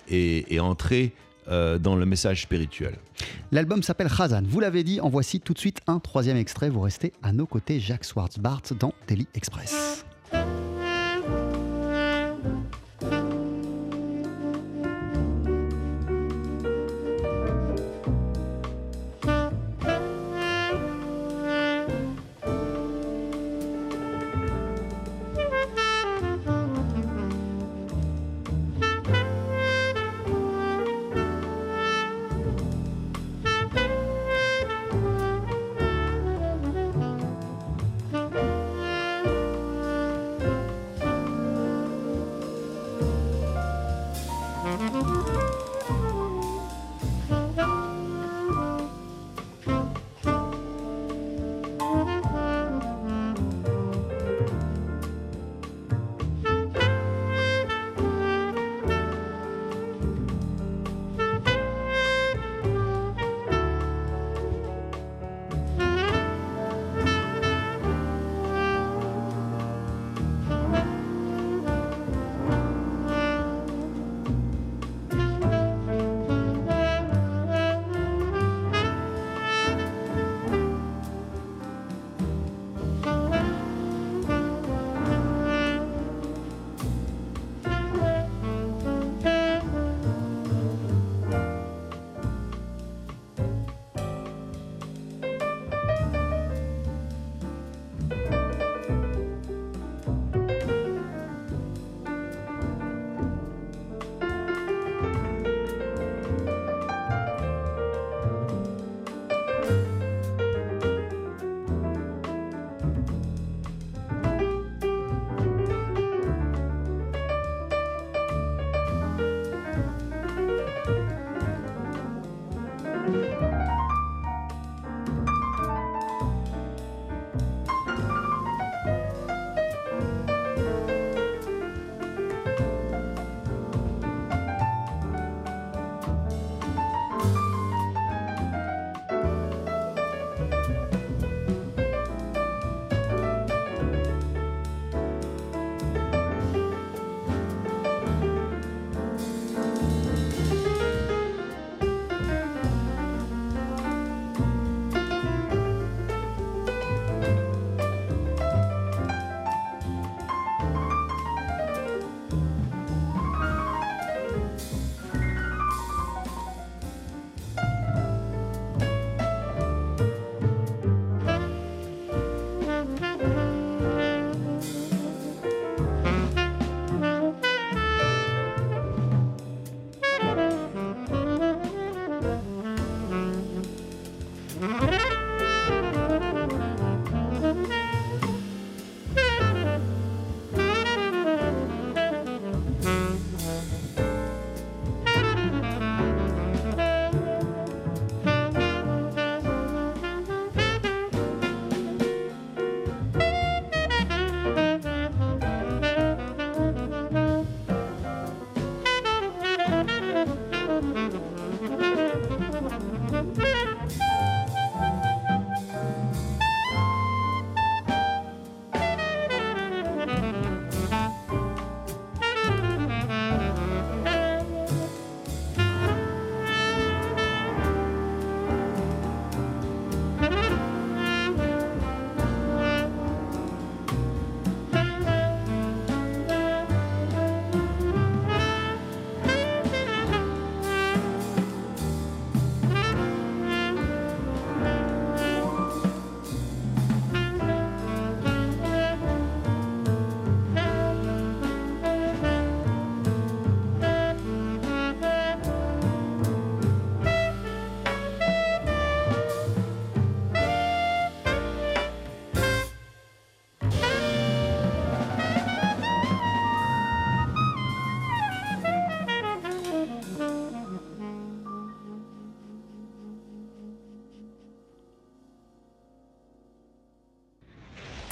et, 0.08 0.60
entrer 0.60 1.12
euh, 1.48 1.78
dans 1.78 1.96
le 1.96 2.06
message 2.06 2.42
spirituel. 2.42 2.96
L'album 3.52 3.82
s'appelle 3.82 4.08
Khazan. 4.08 4.42
Vous 4.44 4.60
l'avez 4.60 4.82
dit, 4.82 5.00
en 5.00 5.08
voici 5.08 5.40
tout 5.40 5.52
de 5.52 5.58
suite 5.58 5.80
un 5.86 5.98
troisième 5.98 6.36
extrait. 6.36 6.70
Vous 6.70 6.80
restez 6.80 7.12
à 7.22 7.32
nos 7.32 7.46
côtés, 7.46 7.80
Jacques 7.80 8.04
Schwarzbart, 8.04 8.62
dans 8.78 8.94
Daily 9.06 9.26
Express. 9.34 10.04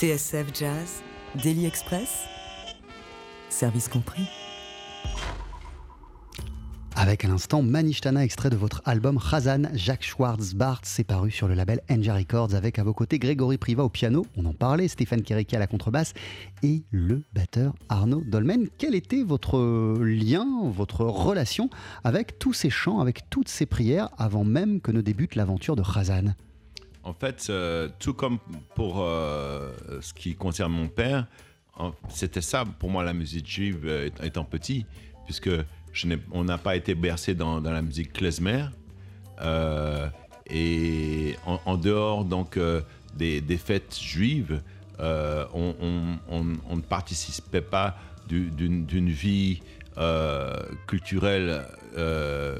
TSF 0.02 0.46
Jazz, 0.52 1.00
Daily 1.44 1.64
Express, 1.64 2.24
service 3.48 3.86
compris. 3.86 4.24
Avec 6.96 7.24
à 7.24 7.28
l'instant 7.28 7.62
Manishtana, 7.62 8.24
extrait 8.24 8.50
de 8.50 8.56
votre 8.56 8.82
album 8.84 9.20
Khazan, 9.20 9.68
Jacques 9.74 10.02
Schwartz-Bart, 10.02 10.80
c'est 10.82 11.04
paru 11.04 11.30
sur 11.30 11.46
le 11.46 11.54
label 11.54 11.82
Enja 11.88 12.16
Records, 12.16 12.52
avec 12.56 12.80
à 12.80 12.82
vos 12.82 12.94
côtés 12.94 13.20
Grégory 13.20 13.58
Priva 13.58 13.84
au 13.84 13.88
piano, 13.88 14.26
on 14.36 14.44
en 14.44 14.54
parlait, 14.54 14.88
Stéphane 14.88 15.22
Keriki 15.22 15.54
à 15.54 15.60
la 15.60 15.68
contrebasse 15.68 16.14
et 16.64 16.82
le 16.90 17.22
batteur 17.32 17.72
Arnaud 17.88 18.24
Dolmen. 18.26 18.70
Quel 18.78 18.96
était 18.96 19.22
votre 19.22 19.56
lien, 20.02 20.48
votre 20.64 21.04
relation 21.04 21.70
avec 22.02 22.40
tous 22.40 22.54
ces 22.54 22.70
chants, 22.70 22.98
avec 22.98 23.30
toutes 23.30 23.48
ces 23.48 23.66
prières, 23.66 24.08
avant 24.18 24.42
même 24.42 24.80
que 24.80 24.90
ne 24.90 25.00
débute 25.00 25.36
l'aventure 25.36 25.76
de 25.76 25.82
Khazan 25.82 26.34
En 27.04 27.14
fait, 27.14 27.48
euh, 27.50 27.88
tout 27.98 28.14
comme 28.14 28.38
pour 28.74 29.00
euh, 29.00 29.72
ce 30.00 30.14
qui 30.14 30.36
concerne 30.36 30.72
mon 30.72 30.88
père, 30.88 31.26
c'était 32.08 32.40
ça 32.40 32.64
pour 32.78 32.90
moi 32.90 33.02
la 33.02 33.12
musique 33.12 33.48
juive 33.48 33.80
euh, 33.84 34.08
étant 34.22 34.44
petit, 34.44 34.86
puisque 35.24 35.50
on 36.30 36.44
n'a 36.44 36.58
pas 36.58 36.76
été 36.76 36.94
bercé 36.94 37.34
dans, 37.34 37.60
la 37.60 37.82
musique 37.82 38.12
klezmer. 38.12 38.66
Et 40.50 41.36
en, 41.46 41.76
dehors 41.76 42.24
donc 42.24 42.58
des, 43.14 43.58
fêtes 43.58 43.98
juives, 44.00 44.62
on, 44.98 45.74
ne 46.70 46.80
participait 46.80 47.60
pas 47.60 47.96
du- 48.28 48.50
d'une 48.50 49.10
vie 49.10 49.60
culturelle 50.86 51.66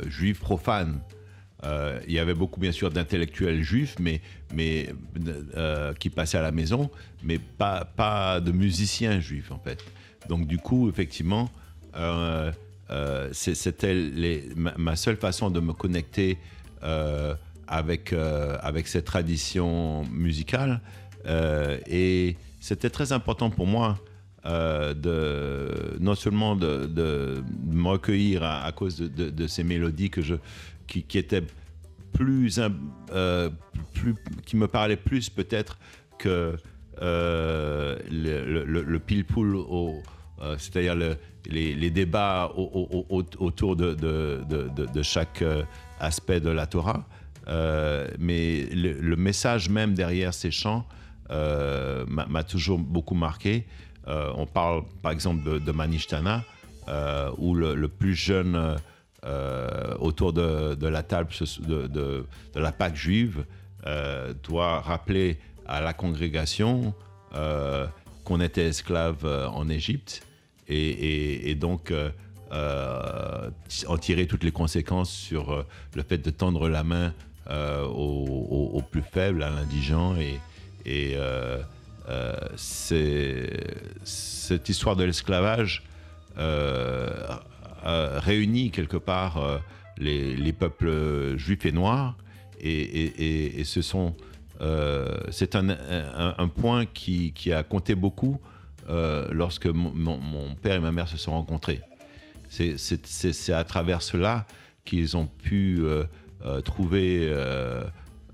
juive 0.08 0.40
profane. 0.40 1.00
Euh, 1.64 2.00
il 2.06 2.12
y 2.12 2.18
avait 2.18 2.34
beaucoup, 2.34 2.60
bien 2.60 2.72
sûr, 2.72 2.90
d'intellectuels 2.90 3.62
juifs, 3.62 3.96
mais, 4.00 4.20
mais 4.54 4.88
euh, 5.56 5.94
qui 5.94 6.10
passaient 6.10 6.38
à 6.38 6.42
la 6.42 6.52
maison, 6.52 6.90
mais 7.22 7.38
pas, 7.38 7.84
pas 7.84 8.40
de 8.40 8.50
musiciens 8.50 9.20
juifs, 9.20 9.52
en 9.52 9.58
fait. 9.58 9.84
Donc, 10.28 10.46
du 10.46 10.58
coup, 10.58 10.88
effectivement, 10.88 11.50
euh, 11.96 12.50
c'était 13.32 14.42
ma, 14.56 14.96
seule 14.96 15.16
façon 15.16 15.50
de 15.50 15.60
me 15.60 15.72
connecter 15.72 16.38
avec, 17.66 18.12
avec 18.12 18.88
cette 18.88 19.04
tradition 19.04 20.04
musicale. 20.04 20.80
Et 21.86 22.36
c'était 22.60 22.90
très 22.90 23.12
important 23.12 23.50
pour 23.50 23.66
moi 23.66 23.98
de, 24.44 25.96
non 26.00 26.14
seulement 26.14 26.54
de, 26.54 27.42
me 27.66 27.88
recueillir 27.88 28.42
à, 28.42 28.70
cause 28.72 28.96
de 28.98 29.46
ces 29.46 29.64
mélodies 29.64 30.10
que 30.10 30.20
je, 30.20 30.34
qui, 30.86 31.02
im- 32.60 32.76
euh, 33.12 33.50
plus 33.94 34.14
qui 34.46 34.56
me 34.56 34.66
parlaient 34.68 34.96
plus 34.96 35.30
peut-être 35.30 35.78
que 36.18 36.56
euh, 37.00 37.98
le, 38.10 38.64
le- 38.64 38.82
le 38.82 38.98
pile-poule 38.98 39.56
euh, 40.40 40.56
c'est-à-dire 40.58 40.94
le- 40.94 41.16
les, 41.46 41.74
débats 41.90 42.52
au- 42.56 42.62
au- 42.62 43.06
au- 43.18 43.24
autour 43.38 43.76
de, 43.76 43.94
de- 43.94 44.70
chaque 45.02 45.42
aspect 45.98 46.40
de 46.40 46.50
la 46.50 46.66
Torah. 46.66 47.06
Mais 48.18 48.66
le, 48.72 48.92
message 49.16 49.68
même 49.68 49.94
derrière 49.94 50.32
ces 50.34 50.50
chants 50.50 50.86
m'a 51.30 52.44
toujours 52.44 52.78
beaucoup 52.78 53.14
marqué. 53.16 53.66
On 54.06 54.46
parle 54.46 54.82
par 55.02 55.10
exemple 55.12 55.42
de, 55.42 55.58
Manishtana, 55.72 56.44
où 57.38 57.54
le 57.54 57.88
plus 57.88 58.14
jeune 58.14 58.76
euh, 59.24 59.94
autour 60.00 60.32
de, 60.32 60.76
la 60.84 61.04
table 61.04 61.30
de, 61.60 62.26
la 62.56 62.72
Pâque 62.72 62.96
juive 62.96 63.44
euh, 63.86 64.34
doit 64.42 64.80
rappeler 64.80 65.38
à 65.64 65.80
la 65.80 65.92
congrégation 65.92 66.92
euh, 67.32 67.86
qu'on 68.24 68.40
était 68.40 68.66
esclave 68.66 69.24
en 69.24 69.68
Égypte 69.68 70.26
et, 70.68 71.54
donc 71.54 71.92
en 72.50 73.96
tirer 73.96 74.26
toutes 74.26 74.42
les 74.42 74.50
conséquences 74.50 75.12
sur 75.12 75.64
le 75.94 76.02
fait 76.02 76.18
de 76.18 76.30
tendre 76.30 76.68
la 76.68 76.82
main 76.82 77.14
aux, 77.48 78.82
plus 78.90 79.02
faibles, 79.02 79.44
à 79.44 79.50
l'indigent. 79.50 80.16
Et, 80.84 81.16
cette 82.44 82.88
histoire 84.68 84.96
de 84.96 85.04
l'esclavage 85.04 85.84
réunit 87.84 88.70
quelque 88.70 88.96
part 88.96 89.38
euh, 89.38 89.58
les, 89.98 90.36
les 90.36 90.52
peuples 90.52 91.36
juifs 91.36 91.66
et 91.66 91.72
noirs. 91.72 92.16
Et, 92.60 93.62
ce 93.64 93.82
sont, 93.82 94.14
euh, 94.60 95.18
c'est 95.30 95.56
un, 95.56 96.48
point 96.48 96.86
qui, 96.86 97.32
a 97.52 97.62
compté 97.64 97.94
beaucoup 97.96 98.40
euh, 98.88 99.26
lorsque 99.32 99.66
mon, 99.66 99.92
mon- 99.92 100.54
père 100.54 100.76
et 100.76 100.80
ma 100.80 100.92
mère 100.92 101.08
se 101.08 101.16
sont 101.16 101.32
rencontrés. 101.32 101.80
C'est- 102.48 103.52
à 103.52 103.64
travers 103.64 104.02
cela 104.02 104.46
qu'ils 104.84 105.16
ont 105.16 105.26
pu 105.26 105.78
euh, 105.80 106.04
euh, 106.44 106.60
trouver 106.60 107.32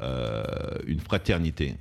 euh, 0.01 0.43
une 0.87 1.01
fraternité. 1.01 1.77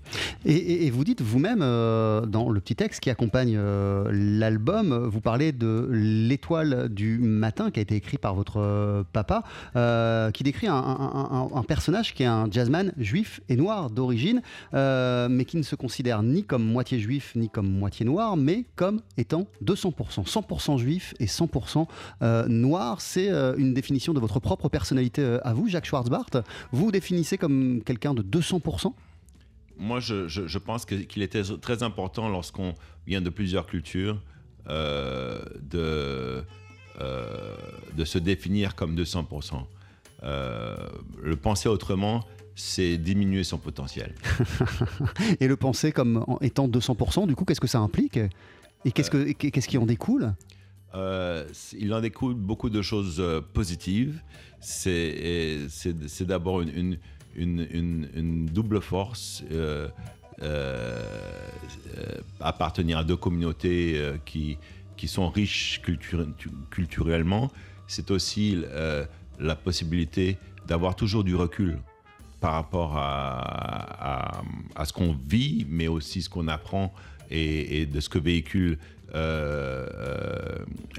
Et, 0.46 0.90
vous 0.90 1.04
dites 1.04 1.22
vous-même, 1.22 1.60
euh, 1.62 2.26
dans 2.26 2.50
le 2.50 2.60
petit 2.60 2.76
texte 2.76 3.00
qui 3.00 3.10
accompagne 3.10 3.56
euh, 3.58 4.10
l'album, 4.12 5.08
vous 5.08 5.22
parlez 5.22 5.52
de 5.52 5.88
l'étoile 5.92 6.90
du 6.90 7.20
matin 7.20 7.70
qui 7.70 7.80
a 7.80 7.84
été 7.84 7.96
écrit 7.96 8.18
par 8.18 8.34
votre 8.34 9.06
papa, 9.14 9.44
qui 10.34 10.44
décrit 10.44 10.68
un, 10.68 10.76
un- 10.76 11.64
personnage 11.64 12.14
qui 12.14 12.24
est 12.24 12.28
un 12.28 12.50
jazzman 12.50 12.94
juif 12.98 13.42
et 13.50 13.56
noir 13.56 13.90
d'origine, 13.90 14.42
mais 14.74 15.46
qui 15.46 15.58
ne 15.58 15.64
se 15.64 15.76
considère 15.76 16.24
ni 16.24 16.44
comme 16.44 16.64
moitié 16.64 17.00
juif 17.00 17.34
ni 17.36 17.50
comme 17.50 17.70
moitié 17.70 18.06
noir, 18.06 18.38
mais 18.38 18.66
comme 18.76 19.02
étant 19.18 19.48
200%, 19.64 20.26
100% 20.26 20.78
juif 20.78 21.14
et 21.20 21.26
100% 21.26 21.88
euh, 22.22 22.48
noir. 22.48 23.02
C'est 23.02 23.30
une 23.58 23.74
définition 23.74 24.14
de 24.14 24.20
votre 24.20 24.40
propre 24.40 24.70
personnalité 24.70 25.38
à 25.44 25.54
vous, 25.54 25.68
Jacques 25.68 25.86
Schwarzbart. 25.86 26.30
Vous 26.72 26.86
vous 26.86 26.92
définissez 26.92 27.38
comme 27.38 27.82
quelqu'un 27.86 28.07
de 28.14 28.24
200% 28.24 28.94
Moi, 29.78 30.00
je, 30.00 30.28
je- 30.28 30.48
je 30.48 30.58
pense 30.58 30.86
qu'il 30.86 31.22
était 31.22 31.44
très 31.62 31.84
important 31.84 32.30
lorsqu'on 32.30 32.74
vient 33.06 33.22
de 33.22 33.30
plusieurs 33.30 33.66
cultures 33.68 34.22
euh, 34.70 35.40
de, 35.62 36.44
euh, 37.00 37.56
de 37.96 38.06
se 38.06 38.18
définir 38.20 38.76
comme 38.76 38.96
200%. 38.96 39.64
Euh, 40.24 40.76
le 41.22 41.36
penser 41.36 41.70
autrement, 41.70 42.26
c'est 42.56 42.98
diminuer 42.98 43.44
son 43.44 43.60
potentiel. 43.60 44.16
Et 45.40 45.48
le 45.48 45.56
penser 45.56 45.92
comme 45.92 46.24
en 46.28 46.40
étant 46.42 46.68
200%, 46.68 47.28
du 47.28 47.36
coup, 47.36 47.46
qu'est-ce 47.46 47.62
que 47.62 47.68
ça 47.68 47.80
implique? 47.80 48.18
Et 48.84 48.92
qu'est-ce, 48.92 49.12
que, 49.12 49.32
qu'est-ce 49.32 49.68
qui 49.68 49.78
en 49.78 49.86
découle? 49.86 50.34
Euh, 50.96 51.46
il 51.78 51.94
en 51.94 52.02
découle 52.02 52.34
beaucoup 52.34 52.70
de 52.72 52.82
choses 52.82 53.22
positives. 53.54 54.20
C'est, 54.60 55.68
d'abord 56.22 56.62
une, 56.62 56.70
une, 56.70 56.98
une- 57.38 58.46
double 58.48 58.82
force. 58.82 59.44
euh, 59.52 59.88
euh, 60.44 61.02
euh, 61.98 62.22
appartenir 62.40 63.00
à 63.00 63.04
deux 63.04 63.16
communautés 63.16 64.00
qui, 64.26 64.60
qui 64.96 65.08
sont 65.08 65.30
riches 65.30 65.82
culture- 65.82 66.28
culturellement, 66.70 67.52
c'est 67.88 68.12
aussi 68.12 68.62
la 69.40 69.56
possibilité 69.56 70.38
d'avoir 70.68 70.96
toujours 70.96 71.24
du 71.24 71.34
recul 71.36 71.80
par 72.40 72.54
rapport 72.54 72.96
à, 72.98 74.42
à- 74.76 74.86
ce 74.86 74.94
qu'on 74.94 75.18
vit, 75.28 75.66
mais 75.68 75.88
aussi 75.88 76.22
ce 76.22 76.30
qu'on 76.30 76.48
apprend 76.48 76.94
et, 77.32 77.88
de 77.88 78.00
ce 78.00 78.08
que 78.10 78.20
véhiculent 78.20 78.78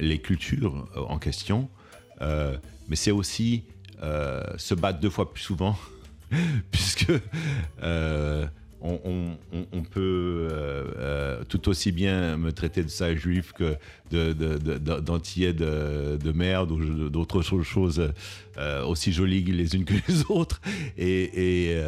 les 0.00 0.18
cultures 0.18 0.88
en 0.96 1.18
question. 1.18 1.68
Mais 2.20 2.96
c'est 2.96 3.12
aussi 3.12 3.62
se 4.02 4.74
battre 4.74 4.98
deux 4.98 5.10
fois 5.10 5.32
plus 5.32 5.42
souvent, 5.42 5.76
puisque 6.70 7.06
euh, 7.82 8.46
on, 8.80 9.36
peut 9.90 10.48
euh, 10.50 10.84
euh, 10.98 11.44
tout 11.48 11.68
aussi 11.68 11.90
bien 11.92 12.36
me 12.36 12.52
traiter 12.52 12.82
de 12.84 12.88
sale 12.88 13.18
juif 13.18 13.52
que 13.52 13.76
de, 14.10 14.32
de, 14.32 14.58
de- 14.58 14.78
de- 14.78 15.00
d'antillais 15.00 15.52
de, 15.52 16.16
de 16.16 16.32
merde 16.32 16.70
ou 16.70 17.08
d'autres 17.08 17.42
cho- 17.42 17.62
choses 17.62 18.12
aussi 18.86 19.12
jolies 19.12 19.42
les 19.42 19.74
unes 19.74 19.84
que 19.84 19.94
les 20.08 20.22
autres. 20.28 20.60
Et, 20.96 21.80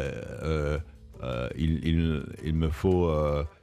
il, 1.57 2.53
me 2.53 2.69
faut 2.69 3.09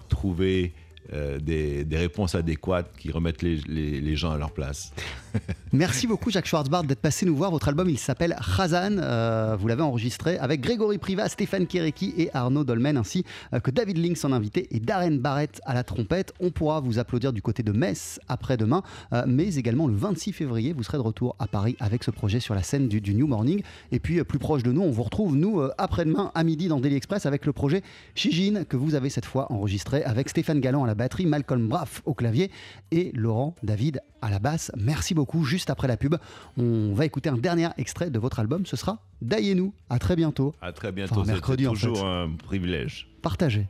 trouver 0.08 0.72
euh, 1.14 1.38
des, 1.38 1.86
réponses 1.92 2.34
adéquates 2.34 2.90
qui 2.98 3.10
remettent 3.10 3.42
les, 3.42 4.16
gens 4.16 4.30
à 4.30 4.38
leur 4.38 4.52
place. 4.52 4.92
Merci 5.72 6.06
beaucoup 6.06 6.30
Jacques 6.30 6.46
Schwarzbart 6.46 6.84
d'être 6.84 7.00
passé 7.00 7.24
nous 7.26 7.34
voir. 7.34 7.50
Votre 7.50 7.68
album 7.68 7.88
il 7.88 7.98
s'appelle 7.98 8.36
Khazan. 8.56 8.98
Euh, 8.98 9.56
vous 9.58 9.68
l'avez 9.68 9.82
enregistré 9.82 10.38
avec 10.38 10.60
Grégory 10.60 10.98
Priva, 10.98 11.28
Stéphane 11.28 11.66
Kéréki 11.66 12.14
et 12.16 12.30
Arnaud 12.34 12.64
Dolmen 12.64 12.96
ainsi 12.96 13.24
euh, 13.52 13.60
que 13.60 13.70
David 13.70 13.98
Lynx 13.98 14.24
en 14.24 14.32
invité 14.32 14.68
et 14.70 14.80
Darren 14.80 15.18
Barrett 15.18 15.60
à 15.64 15.74
la 15.74 15.82
trompette. 15.82 16.32
On 16.40 16.50
pourra 16.50 16.80
vous 16.80 16.98
applaudir 16.98 17.32
du 17.32 17.42
côté 17.42 17.62
de 17.62 17.72
Metz 17.72 18.20
après-demain, 18.28 18.82
mais 19.26 19.56
également 19.56 19.86
le 19.86 19.94
26 19.94 20.32
février 20.32 20.72
vous 20.72 20.82
serez 20.82 20.98
de 20.98 21.02
retour 21.02 21.36
à 21.38 21.46
Paris 21.46 21.76
avec 21.80 22.04
ce 22.04 22.10
projet 22.10 22.40
sur 22.40 22.54
la 22.54 22.62
scène 22.62 22.88
du, 22.88 23.00
du 23.00 23.14
New 23.14 23.26
Morning. 23.26 23.62
Et 23.92 23.98
puis 23.98 24.22
plus 24.24 24.38
proche 24.38 24.62
de 24.62 24.72
nous, 24.72 24.82
on 24.82 24.90
vous 24.90 25.02
retrouve 25.02 25.36
nous 25.36 25.62
après-demain 25.78 26.30
à 26.34 26.44
midi 26.44 26.68
dans 26.68 26.80
Daily 26.80 26.96
Express 26.96 27.26
avec 27.26 27.46
le 27.46 27.52
projet 27.52 27.82
Shijin 28.14 28.64
que 28.64 28.76
vous 28.76 28.94
avez 28.94 29.10
cette 29.10 29.26
fois 29.26 29.50
enregistré 29.50 30.02
avec 30.04 30.28
Stéphane 30.28 30.60
Galland 30.60 30.84
à 30.84 30.86
la 30.86 30.94
batterie, 30.98 31.24
Malcolm 31.24 31.66
Braff 31.68 32.02
au 32.04 32.12
clavier 32.12 32.50
et 32.90 33.10
Laurent 33.14 33.54
David 33.62 34.02
à 34.20 34.28
la 34.28 34.38
basse. 34.38 34.70
Merci 34.76 35.14
beaucoup. 35.14 35.44
Juste 35.44 35.70
après 35.70 35.88
la 35.88 35.96
pub, 35.96 36.16
on 36.58 36.92
va 36.92 37.06
écouter 37.06 37.30
un 37.30 37.38
dernier 37.38 37.68
extrait 37.78 38.10
de 38.10 38.18
votre 38.18 38.38
album. 38.40 38.66
Ce 38.66 38.76
sera 38.76 38.98
Daillez-nous. 39.22 39.72
À 39.88 39.98
très 39.98 40.14
bientôt. 40.16 40.54
À 40.60 40.72
très 40.72 40.92
bientôt. 40.92 41.14
Enfin, 41.14 41.24
C'est 41.24 41.32
mercredi, 41.32 41.66
en 41.66 41.72
toujours 41.72 41.96
fait. 41.98 42.04
un 42.04 42.30
privilège. 42.44 43.08
Partagez. 43.22 43.66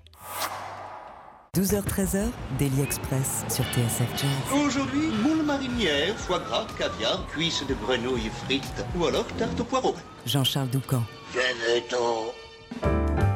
12h-13h, 1.57 2.27
Daily 2.59 2.83
Express 2.83 3.45
sur 3.49 3.65
TSF 3.65 4.11
Jazz. 4.17 4.61
Aujourd'hui, 4.67 5.09
moule 5.23 5.43
marinière, 5.45 6.15
foie 6.17 6.39
gras, 6.41 6.67
caviar, 6.79 7.27
cuisses 7.29 7.65
de 7.67 7.75
grenouille 7.75 8.31
frites 8.45 8.85
ou 8.97 9.07
alors 9.07 9.27
tarte 9.39 9.59
au 9.59 9.65
poireau. 9.65 9.95
Jean-Charles 10.27 10.69
Doucan. 10.69 11.03
Venez-t'en. 11.33 13.28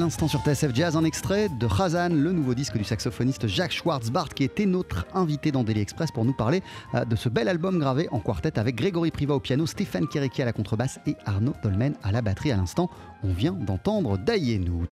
L'instant 0.00 0.28
sur 0.28 0.40
TSF 0.40 0.74
Jazz, 0.74 0.96
un 0.96 1.04
extrait 1.04 1.50
de 1.50 1.66
Khazan, 1.66 2.08
le 2.08 2.32
nouveau 2.32 2.54
disque 2.54 2.78
du 2.78 2.84
saxophoniste 2.84 3.46
Jacques 3.46 3.72
Schwarzbart, 3.72 4.30
qui 4.30 4.44
était 4.44 4.64
notre 4.64 5.06
invité 5.12 5.52
dans 5.52 5.62
Daily 5.62 5.82
Express 5.82 6.10
pour 6.10 6.24
nous 6.24 6.32
parler 6.32 6.62
euh, 6.94 7.04
de 7.04 7.16
ce 7.16 7.28
bel 7.28 7.48
album 7.48 7.78
gravé 7.78 8.08
en 8.10 8.18
quartet 8.18 8.58
avec 8.58 8.76
Grégory 8.76 9.10
Priva 9.10 9.34
au 9.34 9.40
piano, 9.40 9.66
Stéphane 9.66 10.08
Kéréki 10.08 10.40
à 10.40 10.46
la 10.46 10.54
contrebasse 10.54 11.00
et 11.06 11.16
Arnaud 11.26 11.54
Dolmen 11.62 11.94
à 12.02 12.12
la 12.12 12.22
batterie. 12.22 12.50
À 12.50 12.56
l'instant, 12.56 12.88
on 13.22 13.34
vient 13.34 13.52
d'entendre 13.52 14.16
Daillez-nous. 14.16 14.86